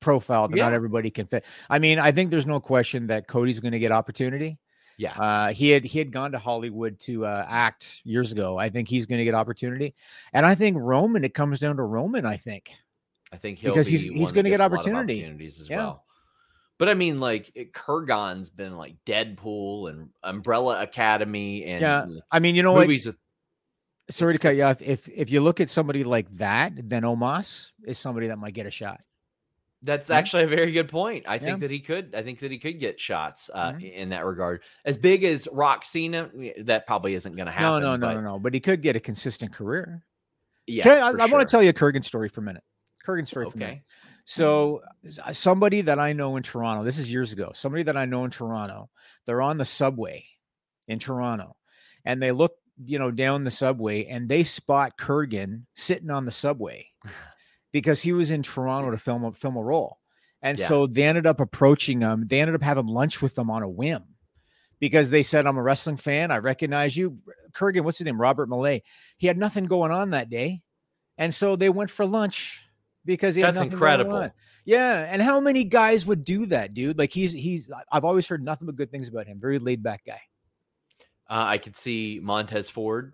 [0.00, 1.44] profile that not everybody can fit.
[1.68, 4.58] I mean, I think there's no question that Cody's going to get opportunity.
[4.96, 5.12] yeah.
[5.20, 8.58] Uh, he had he had gone to Hollywood to uh, act years ago.
[8.58, 9.94] I think he's going to get opportunity,
[10.32, 11.24] and I think Roman.
[11.24, 12.24] It comes down to Roman.
[12.26, 12.70] I think.
[13.32, 15.20] I think he'll because be he's- he's get a lot of opportunity.
[15.20, 15.76] opportunities as Yeah.
[15.76, 16.04] well.
[16.78, 22.38] But I mean, like it- Kurrgan's been like Deadpool and Umbrella Academy and Yeah, I
[22.40, 22.80] mean, you know what?
[22.88, 23.16] movies with
[24.10, 24.82] Sorry to cut you off.
[24.82, 28.66] If if you look at somebody like that, then Omos is somebody that might get
[28.66, 29.00] a shot.
[29.82, 30.16] That's Yeah.
[30.16, 31.24] actually a very good point.
[31.26, 31.40] I Yeah.
[31.40, 32.14] think that he could.
[32.14, 33.92] I think that he could get shots uh, Mhm.
[33.94, 34.62] in that regard.
[34.84, 37.82] As big as yeah, that probably isn't going to happen.
[37.82, 38.38] no, no, but no, no.
[38.38, 40.04] But he could get a consistent career.
[40.66, 42.62] Yeah, Okay, I, for I want to tell you a Kurrgan story for a minute.
[43.06, 43.82] Kurrgan story for a minute.
[44.26, 44.82] So
[45.24, 48.24] uh, somebody that I know in Toronto, this is years ago, somebody that I know
[48.24, 48.90] in Toronto,
[49.26, 50.26] they're on the subway
[50.86, 51.56] in Toronto
[52.04, 52.52] and they look,
[52.84, 56.86] you know, down the subway and they spot Kurrgan sitting on the subway
[57.72, 59.98] because he was in Toronto to film a film a role.
[60.42, 60.66] And Yeah.
[60.66, 62.26] so they ended up approaching him.
[62.26, 64.02] They ended up having lunch with him on a whim
[64.80, 66.30] because they said, I'm a wrestling fan.
[66.30, 67.18] I recognize you.
[67.52, 68.20] Kurrgan, what's his name?
[68.20, 68.82] Robert Maillet.
[69.18, 70.62] He had nothing going on that day.
[71.18, 72.66] And so they went for lunch
[73.04, 74.14] because he had that's going incredible.
[74.16, 74.32] on.
[74.64, 76.98] Yeah, and how many guys would do that, dude?
[76.98, 79.38] Like he's he's I've always heard nothing but good things about him.
[79.40, 80.20] Very laid back guy.
[81.30, 83.12] Uh, I could see Montez Ford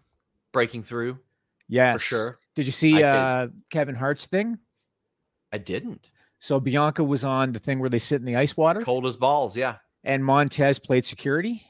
[0.51, 1.19] breaking through.
[1.69, 2.39] Yeah, for sure.
[2.55, 4.59] Did you see uh Kevin Hart's thing?
[5.53, 6.11] I didn't.
[6.39, 9.17] So Bianca was on the thing where they sit in the ice water, Cold as
[9.17, 9.57] balls.
[9.57, 9.77] Yeah.
[10.05, 11.62] and Montez played security.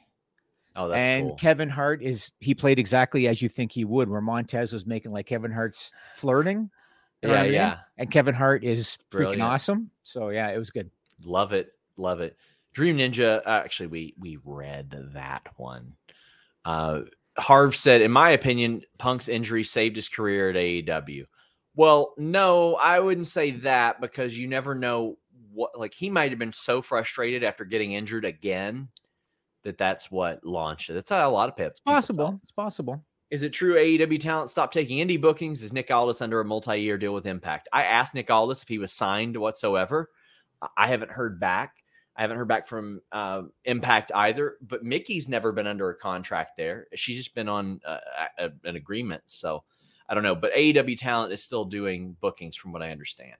[0.77, 1.37] Oh, that's and cool.
[1.37, 5.13] Kevin Hart is he played exactly as you think he would, where Montez was making
[5.13, 6.71] like Kevin Hart's flirting.
[7.23, 7.53] You know yeah, I mean?
[7.55, 7.79] yeah.
[7.97, 9.91] And Kevin Hart is freaking awesome.
[10.03, 10.91] So yeah, it was good.
[11.25, 11.73] Love it.
[11.97, 12.37] Love it.
[12.75, 13.41] Dream Ninja.
[13.47, 15.95] Uh, actually, we we read that one.
[16.67, 17.03] Uh,
[17.39, 21.27] Harv said, in my opinion, Punk's injury saved his career at AEW.
[21.77, 25.17] Well, no, I wouldn't say that because you never know
[25.53, 25.79] what.
[25.79, 28.89] Like he might have been so frustrated after getting injured again
[29.63, 30.95] that that's what launched it.
[30.95, 31.73] That's how a lot of pips.
[31.73, 32.39] It's possible.
[32.43, 33.05] It's possible.
[33.31, 35.63] Is it true AEW talent stopped taking indie bookings?
[35.63, 37.69] Is Nick Aldis under a multi-year deal with Impact?
[37.73, 40.11] I asked Nick Aldis if he was signed whatsoever.
[40.77, 41.75] I haven't heard back.
[42.17, 44.57] I haven't heard back from uh, Impact either.
[44.63, 46.87] But Mickie's never been under a contract there.
[46.95, 47.99] She's just been on uh,
[48.39, 49.23] a, an agreement.
[49.27, 49.65] So
[50.09, 50.35] I don't know.
[50.35, 53.37] But AEW talent is still doing bookings, from what I understand.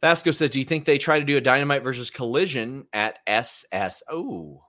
[0.00, 4.60] Vasco says, "Do you think they try to do a Dynamite versus Collision at SSO?"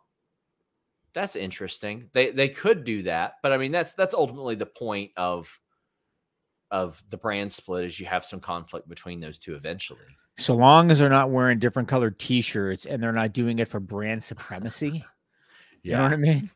[1.13, 2.09] That's interesting.
[2.13, 5.59] They they could do that, but I mean that's that's ultimately the point of
[6.71, 9.99] of the brand split is you have some conflict between those two eventually.
[10.39, 13.79] So long as they're not wearing different colored T-shirts and they're not doing it for
[13.79, 15.03] brand supremacy.
[15.83, 16.49] You know what I mean?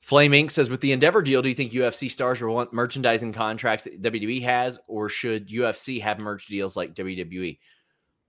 [0.00, 0.50] Flame Inc.
[0.50, 4.02] says with the Endeavor deal, do you think UFC stars will want merchandising contracts that
[4.02, 7.58] WWE has, or should UFC have merch deals like WWE?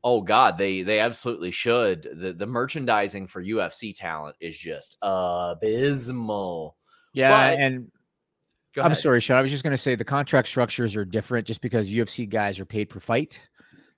[0.01, 2.07] Oh God, they they absolutely should.
[2.13, 6.77] The the merchandising for UFC talent is just abysmal.
[7.13, 7.91] Yeah, But- and
[8.77, 9.37] I'm sorry, Sean.
[9.37, 12.59] I was just going to say the contract structures are different just because UFC guys
[12.59, 13.47] are paid per fight.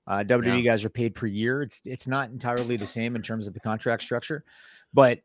[0.08, 1.62] Uh, WWE guys are paid per year.
[1.64, 4.41] It's it's not entirely the same in terms of the contract structure,
[4.93, 5.20] but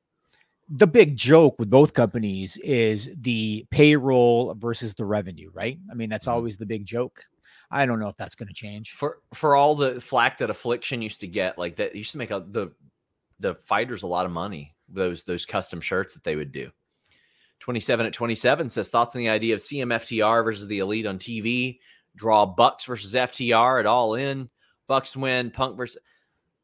[0.69, 5.79] the big joke with both companies is the payroll versus the revenue, right?
[5.91, 6.33] I mean, that's Mhm.
[6.33, 7.25] always the big joke.
[7.71, 8.91] I don't know if that's going to change.
[8.93, 12.31] for for all the flack that affliction used to get like that used to make
[12.31, 12.73] a, the
[13.41, 16.71] the fighters a lot of money those those custom shirts that they would do
[17.61, 21.79] 27 at 27 says thoughts on the idea of cmftr versus the elite on tv
[22.15, 24.49] draw bucks versus ftr at all in
[24.89, 26.01] bucks win punk versus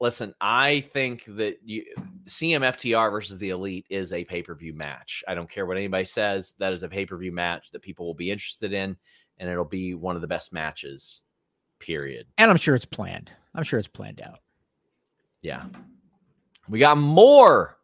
[0.00, 1.84] listen i think that you
[2.26, 6.72] cmftr versus the elite is a pay-per-view match i don't care what anybody says that
[6.72, 8.96] is a pay-per-view match that people will be interested in
[9.38, 11.22] and it'll be one of the best matches
[11.78, 13.32] period And I'm sure it's planned.
[13.54, 14.40] I'm sure it's planned out.
[15.42, 15.64] Yeah.
[16.68, 17.78] We got more.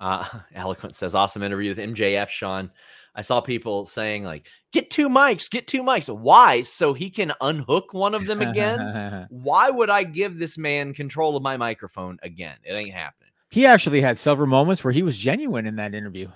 [0.00, 2.70] Uh, Eloquent says, awesome interview with MJF, Sean.
[3.18, 6.08] I saw people saying, like, get two mics, get two mics.
[6.08, 6.62] Why?
[6.62, 9.26] So he can unhook one of them again?
[9.30, 12.58] Why would I give this man control of my microphone again?
[12.62, 13.30] It ain't happening.
[13.50, 16.28] he actually had several moments where he was genuine in that interview.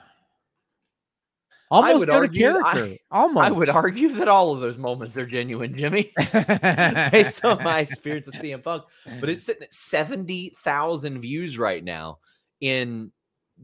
[1.71, 2.97] Almost out of argue- I- character.
[3.13, 3.47] Almost.
[3.47, 8.27] I would argue that all of those moments are genuine, Jimmy, based on my experience
[8.27, 8.83] with CM Punk.
[9.21, 12.19] But it's sitting at 70,000 views right now
[12.61, 13.13] in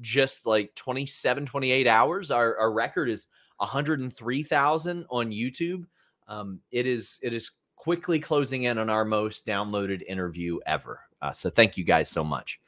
[0.01, 2.31] just like 27, 28 hours.
[2.31, 3.27] Our, our record is
[3.59, 5.85] 103,000 on YouTube.
[6.29, 11.01] Um, it is it is quickly closing in on our most downloaded interview ever.
[11.23, 12.61] Uh, so thank you guys so much.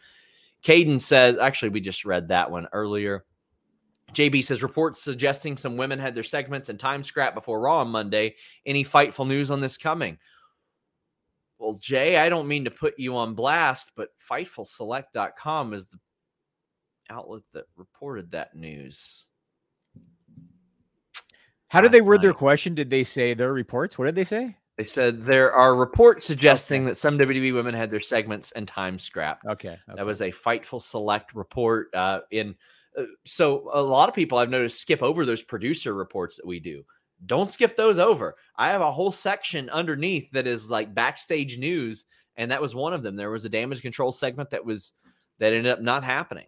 [0.63, 3.25] Caden says, actually, we just read that one earlier.
[4.13, 7.89] JB says reports suggesting some women had their segments and time scrap before Raw on
[7.89, 8.35] Monday.
[8.67, 10.19] Any fightful news on this coming?
[11.59, 15.99] Well, Jay, I don't mean to put you on blast, but FightfulSelect.com is the
[17.11, 19.27] outlet that reported that news.
[21.69, 22.75] How did they word their question?
[22.75, 23.99] Did they say their reports?
[23.99, 24.57] What did they say?
[24.77, 28.99] They said there are reports suggesting that some WWE women had their segments and time
[28.99, 29.45] scrapped.
[29.47, 29.79] Okay.
[29.95, 31.95] That was a Fightful Select report.
[31.95, 32.55] Uh, in
[32.99, 36.61] uh, so a lot of people I've noticed skip over those producer reports that we
[36.61, 36.83] do.
[37.27, 38.37] Don't skip those over.
[38.57, 42.07] I have a whole section underneath that is like backstage news,
[42.37, 43.17] and that was one of them.
[43.17, 44.95] There was a damage control segment that was
[45.39, 46.47] that ended up not happening.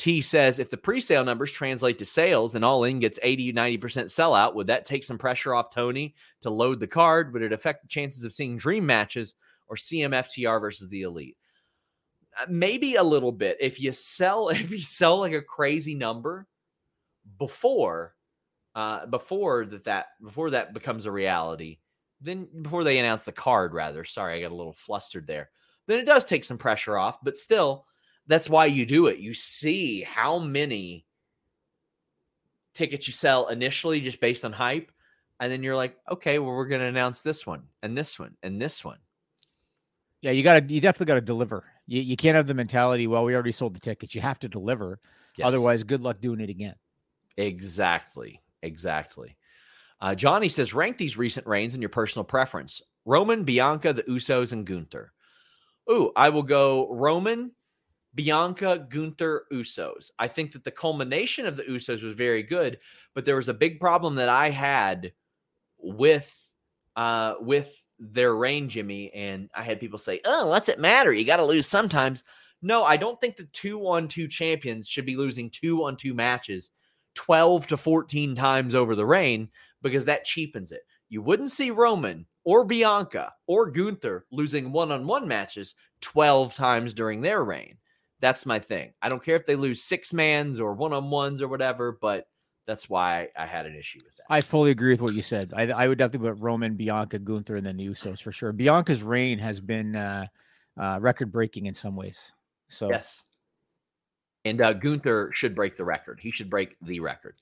[0.00, 3.78] T says if the pre-sale numbers translate to sales and all in gets 80 90%
[4.06, 7.34] sellout, would that take some pressure off Tony to load the card?
[7.34, 9.34] Would it affect the chances of seeing dream matches
[9.68, 11.36] or CMFTR versus the elite?
[12.40, 16.46] Uh, maybe a little bit if you sell if you sell like a crazy number
[17.38, 18.14] before
[18.74, 21.76] uh before that that before that becomes a reality
[22.22, 25.50] then before they announce the card rather sorry i got a little flustered there
[25.88, 27.84] then it does take some pressure off but still
[28.30, 31.04] that's why you do it you see how many
[32.72, 34.90] tickets you sell initially just based on hype
[35.40, 38.36] and then you're like okay well we're going to announce this one and this one
[38.42, 38.98] and this one
[40.22, 40.74] Yeah, you got to.
[40.74, 41.64] You definitely got to deliver.
[41.86, 43.06] You, you can't have the mentality.
[43.06, 44.14] Well, we already sold the tickets.
[44.14, 45.00] You have to deliver.
[45.36, 45.46] Yes.
[45.46, 46.74] Otherwise, good luck doing it again.
[47.38, 48.42] Exactly.
[48.62, 49.36] Exactly.
[50.00, 54.52] Uh, Johnny says, rank these recent reigns in your personal preference Roman, Bianca, the Usos,
[54.52, 55.10] and Gunther.
[55.90, 57.52] Ooh, I will go Roman,
[58.14, 60.10] Bianca, Gunther, Usos.
[60.18, 62.78] I think that the culmination of the Usos was very good,
[63.14, 65.12] but there was a big problem that I had
[65.78, 66.34] with
[66.96, 71.12] uh with their reign, Jimmy, and I had people say, "Oh, what's it matter?
[71.12, 72.24] You got to lose sometimes."
[72.62, 76.12] No, I don't think the two on two champions should be losing two on two
[76.14, 76.70] matches
[77.14, 79.48] 12 to 14 times over the reign
[79.82, 80.82] because that cheapens it.
[81.08, 86.94] You wouldn't see Roman or Bianca or Gunther losing one on one matches 12 times
[86.94, 87.78] during their reign.
[88.20, 88.92] That's my thing.
[89.00, 92.26] I don't care if they lose six mans or one on ones or whatever, but
[92.66, 94.24] that's why I had an issue with that.
[94.28, 95.52] I fully agree with what you said.
[95.56, 98.52] I, I would definitely put Roman, Bianca, Gunther, and then the Usos for sure.
[98.52, 100.26] Bianca's reign has been uh,
[100.78, 102.32] uh, record breaking in some ways.
[102.68, 103.24] So Yes.
[104.44, 106.20] And uh, Gunther should break the record.
[106.22, 107.34] He should break the record.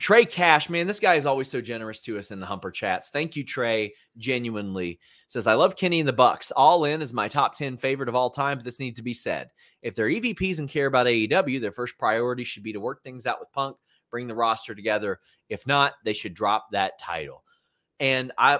[0.00, 3.10] Trey Cash, man, this guy is always so generous to us in the Humper chats.
[3.10, 3.94] Thank you, Trey.
[4.16, 4.98] Genuinely
[5.28, 6.50] says, I love Kenny and the Bucks.
[6.52, 9.12] All in is my top 10 favorite of all time, but this needs to be
[9.12, 9.50] said.
[9.82, 13.26] If they're EVPs and care about AEW, their first priority should be to work things
[13.26, 13.76] out with Punk,
[14.10, 15.20] bring the roster together.
[15.50, 17.44] If not, they should drop that title.
[18.00, 18.58] And I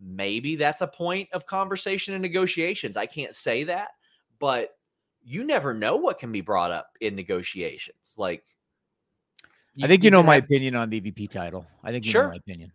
[0.00, 2.96] maybe that's a point of conversation and negotiations.
[2.96, 3.90] I can't say that,
[4.38, 4.70] but
[5.24, 8.14] you never know what can be brought up in negotiations.
[8.16, 8.44] Like,
[9.82, 11.66] I think you know my have- opinion on the VP title.
[11.84, 12.24] I think you Sure.
[12.24, 12.72] know my opinion.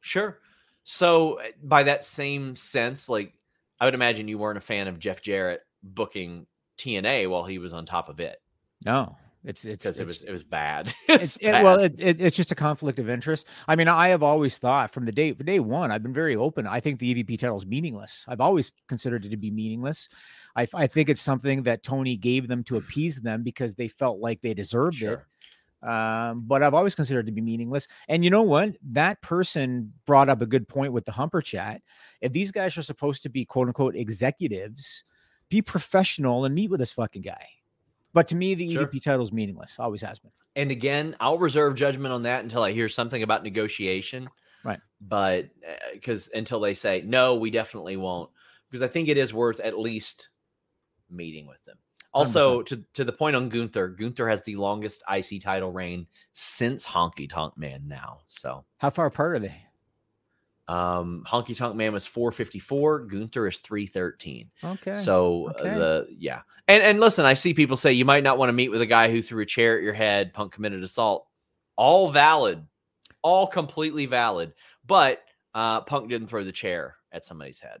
[0.00, 0.38] Sure.
[0.84, 3.34] So, uh, by that same sense, like,
[3.80, 6.46] I would imagine you weren't a fan of Jeff Jarrett booking
[6.78, 8.40] TNA while he was on top of it.
[8.86, 10.92] No, It's it's because it was it was bad.
[11.08, 13.46] it's, it, well, it, it, it's just a conflict of interest.
[13.68, 16.66] I mean, I have always thought from the day day one, I've been very open.
[16.66, 18.24] I think the EVP title is meaningless.
[18.28, 20.08] I've always considered it to be meaningless.
[20.56, 24.18] I, I think it's something that Tony gave them to appease them because they felt
[24.18, 25.12] like they deserved Sure.
[25.12, 25.20] it.
[25.82, 27.88] Um, but I've always considered it to be meaningless.
[28.08, 28.76] And you know what?
[28.90, 31.80] That person brought up a good point with the Humper chat.
[32.20, 35.04] If these guys are supposed to be quote unquote executives,
[35.48, 37.46] be professional and meet with this fucking guy.
[38.12, 38.86] But to me, the Sure.
[38.86, 39.78] EVP title is meaningless.
[39.78, 40.32] Always has been.
[40.56, 44.26] And again, I'll reserve judgment on that until I hear something about negotiation.
[44.64, 44.80] Right.
[45.00, 45.48] But
[45.92, 48.30] because until they say, no, we definitely won't,
[48.68, 50.28] because I think it is worth at least
[51.08, 51.78] meeting with them.
[52.12, 56.86] Also, to, to the point on Gunther, Gunther has the longest IC title reign since
[56.86, 58.20] Honky Tonk Man now.
[58.26, 59.62] So How far apart are they?
[60.68, 64.50] um Honky Tonk Man was 454, Gunther is 313.
[64.62, 64.94] Okay.
[64.94, 68.50] So uh, the yeah, and and listen, I see people say you might not want
[68.50, 71.26] to meet with a guy who threw a chair at your head, punk committed assault.
[71.76, 72.64] All valid,
[73.22, 74.52] all completely valid.
[74.86, 75.22] But
[75.54, 77.80] uh, Punk didn't throw the chair at somebody's head.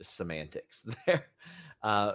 [0.00, 1.26] Just semantics there.
[1.82, 2.12] Uh,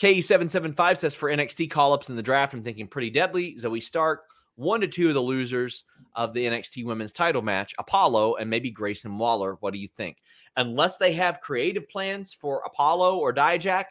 [0.00, 3.54] KE775 says for NXT call ups in the draft, I'm thinking pretty deadly.
[3.54, 4.24] Zoey Stark,
[4.56, 5.84] one to two of the losers
[6.16, 9.56] of the NXT women's title match, Apollo and maybe Grayson Waller.
[9.60, 10.18] What do you think?
[10.56, 13.84] Unless they have creative plans for Apollo or Dijak,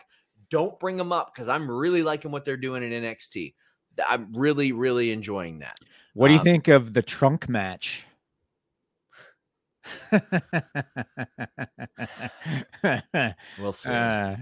[0.50, 3.54] don't bring them up because I'm really liking what they're doing in NXT.
[4.06, 5.78] I'm really, really enjoying that.
[6.14, 8.06] What do you Um, think of the trunk match?
[13.60, 13.90] We'll see.
[13.90, 14.36] Uh,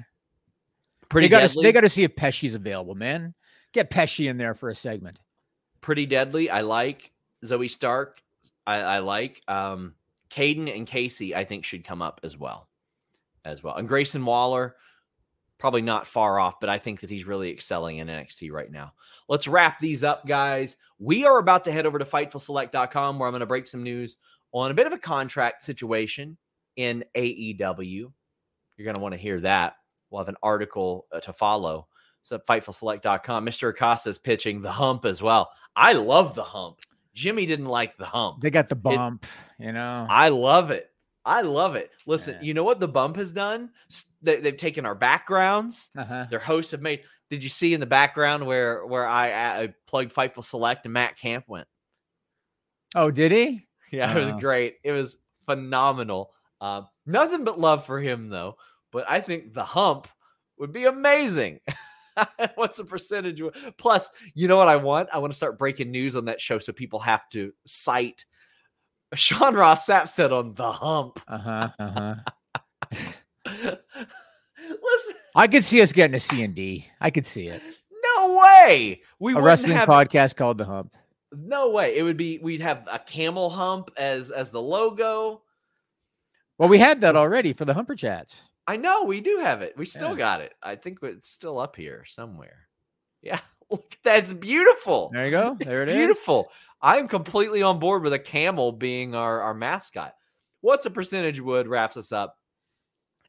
[1.10, 3.34] pretty they got to they got to see if Pesci's available, man.
[3.74, 5.20] Get Pesci in there for a segment.
[5.82, 6.50] pretty deadly.
[6.50, 7.12] I like
[7.43, 8.22] Zoey Stark.
[8.66, 9.93] I, I like um
[10.30, 11.36] Caden and Casey.
[11.36, 12.68] I think should come up as well,
[13.43, 13.76] as well.
[13.76, 14.76] And Grayson Waller,
[15.58, 18.93] probably not far off, but I think that he's really excelling in NXT right now.
[19.28, 20.78] Let's wrap these up, guys.
[21.00, 24.18] We are about to head over to FightfulSelect.com where I'm going to break some news
[24.64, 26.38] on a bit of a contract situation
[26.76, 28.12] in AEW.
[28.78, 29.76] You're going to want to hear that.
[30.10, 31.88] We'll have an article uh, to follow.
[32.24, 33.45] So FightfulSelect.com.
[33.45, 33.70] Mr.
[33.70, 35.51] Acosta is pitching the hump as well.
[35.76, 36.80] I love the hump.
[37.14, 38.41] Jimmy didn't like the hump.
[38.41, 39.26] They got the bump,
[39.60, 40.06] you know.
[40.10, 40.89] I love it.
[41.24, 41.91] I love it.
[42.06, 42.41] Listen, Yeah.
[42.41, 43.72] you know what the bump has done?
[44.22, 45.89] They, they've taken our backgrounds.
[45.97, 46.26] Uh-huh.
[46.30, 47.03] Their hosts have made.
[47.30, 51.18] Did you see in the background where where I, I plugged Fightful Select and Matt
[51.18, 51.68] Camp went?
[52.95, 53.66] Oh, did he?
[53.96, 54.76] Yeah, it was great.
[54.84, 56.32] It was phenomenal.
[56.62, 58.58] Uh, nothing but love for him though.
[58.91, 60.08] But I think the hump
[60.58, 61.60] would be amazing.
[62.56, 63.41] What's the percentage?
[63.78, 65.10] Plus, you know what I want?
[65.12, 68.26] I want to start breaking news on that show so people have to cite.
[69.14, 71.20] Sean Ross Sapp said on the hump.
[71.28, 71.70] Uh-huh.
[71.78, 72.16] Uh-huh.
[74.66, 76.88] Listen, I could see us getting a C and D.
[77.02, 77.62] I could see it.
[78.18, 79.02] no way.
[79.20, 80.96] We A wrestling have podcast called The Hump.
[81.34, 81.97] No way.
[81.97, 85.41] It would be we'd have a camel hump as as the logo.
[86.57, 88.49] Well, we had that already for the Humper Chats.
[88.67, 89.78] I know we do have it.
[89.78, 90.17] We still Yeah.
[90.17, 90.53] got it.
[90.63, 92.67] I think it's still up here somewhere.
[93.21, 93.39] Yeah,
[93.71, 95.09] look, that's beautiful.
[95.11, 95.57] There you go.
[95.59, 95.95] It's There it is.
[95.95, 96.47] beautiful.
[96.84, 100.13] I'm completely on board with a camel being our, our mascot.
[100.61, 102.38] What's a percentage wood wraps us up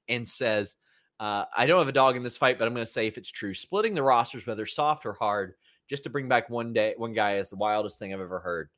[0.08, 0.76] and says
[1.18, 3.16] Uh, I don't have a dog in this fight, but I'm going to say if
[3.16, 5.54] it's true, splitting the rosters, whether soft or hard,
[5.88, 8.68] just to bring back one day, one guy is the wildest thing I've ever heard.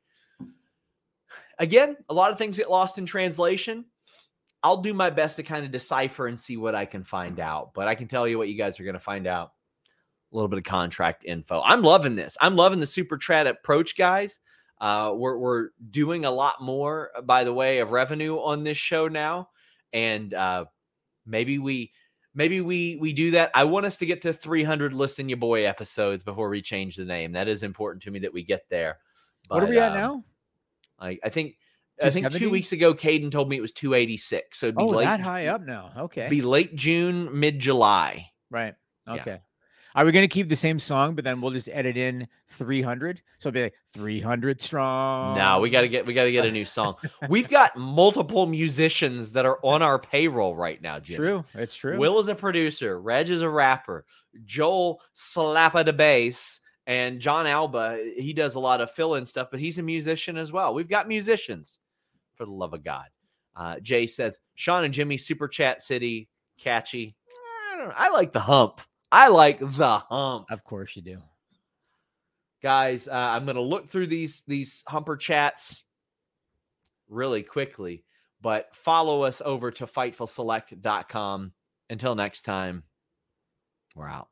[1.59, 3.85] Again, a lot of things get lost in translation.
[4.63, 7.73] I'll do my best to kind of decipher and see what I can find out,
[7.75, 9.53] but I can tell you what you guys are going to find out.
[10.33, 11.63] A little bit of contract info.
[11.65, 12.37] I'm loving this.
[12.41, 14.41] I'm loving the super chat approach, guys.
[14.81, 19.09] Uh, we're we're doing a lot more, by the way, of revenue on this show
[19.09, 19.49] now,
[19.93, 20.67] and uh,
[21.27, 21.93] maybe we
[22.39, 23.51] maybe we we do that.
[23.55, 27.05] I want us to get to 300 listen your boy episodes before we change the
[27.05, 27.33] name.
[27.33, 28.99] That is important to me that we get there.
[29.49, 30.25] But, what are we at um, now?
[31.01, 31.57] I, I think
[32.03, 34.59] I think two weeks ago, Caden told me it was 286.
[34.59, 35.91] So it'd be Oh, late, that high up now.
[35.97, 36.29] Okay.
[36.29, 38.31] be late June, mid July.
[38.51, 38.75] right.
[39.07, 39.39] Yeah.
[39.99, 43.21] Are we going to keep the same song, but then we'll just edit in 300?
[43.39, 45.37] So it'll be like 300 strong.
[45.37, 46.95] No, we got to get we got to get a new song.
[47.29, 51.01] We've got multiple musicians that are on our payroll right now.
[51.01, 51.17] Jimmy.
[51.17, 51.45] True.
[51.55, 51.99] It's true.
[51.99, 53.01] Will is a producer.
[53.01, 54.05] Reg is a rapper.
[54.45, 56.61] Joel slappa the bass.
[56.87, 60.53] And John Alba, he does a lot of fill-in stuff, but he's a musician as
[60.53, 60.73] well.
[60.75, 61.81] We've got musicians,
[62.37, 63.05] for the love of God.
[63.55, 67.17] Uh, Jay says, Sean and Jimmy, Super Chat City, catchy.
[67.73, 67.95] I, don't know.
[67.95, 68.81] I like the hump.
[69.11, 70.47] I like the hump.
[70.51, 71.19] Of course you do.
[72.63, 75.83] Guys, uh, I'm going to look through these these humper chats
[77.09, 78.05] really quickly,
[78.41, 81.53] but follow us over to fightfulselect.com.
[81.91, 82.83] Until next time,
[83.95, 84.29] we're out.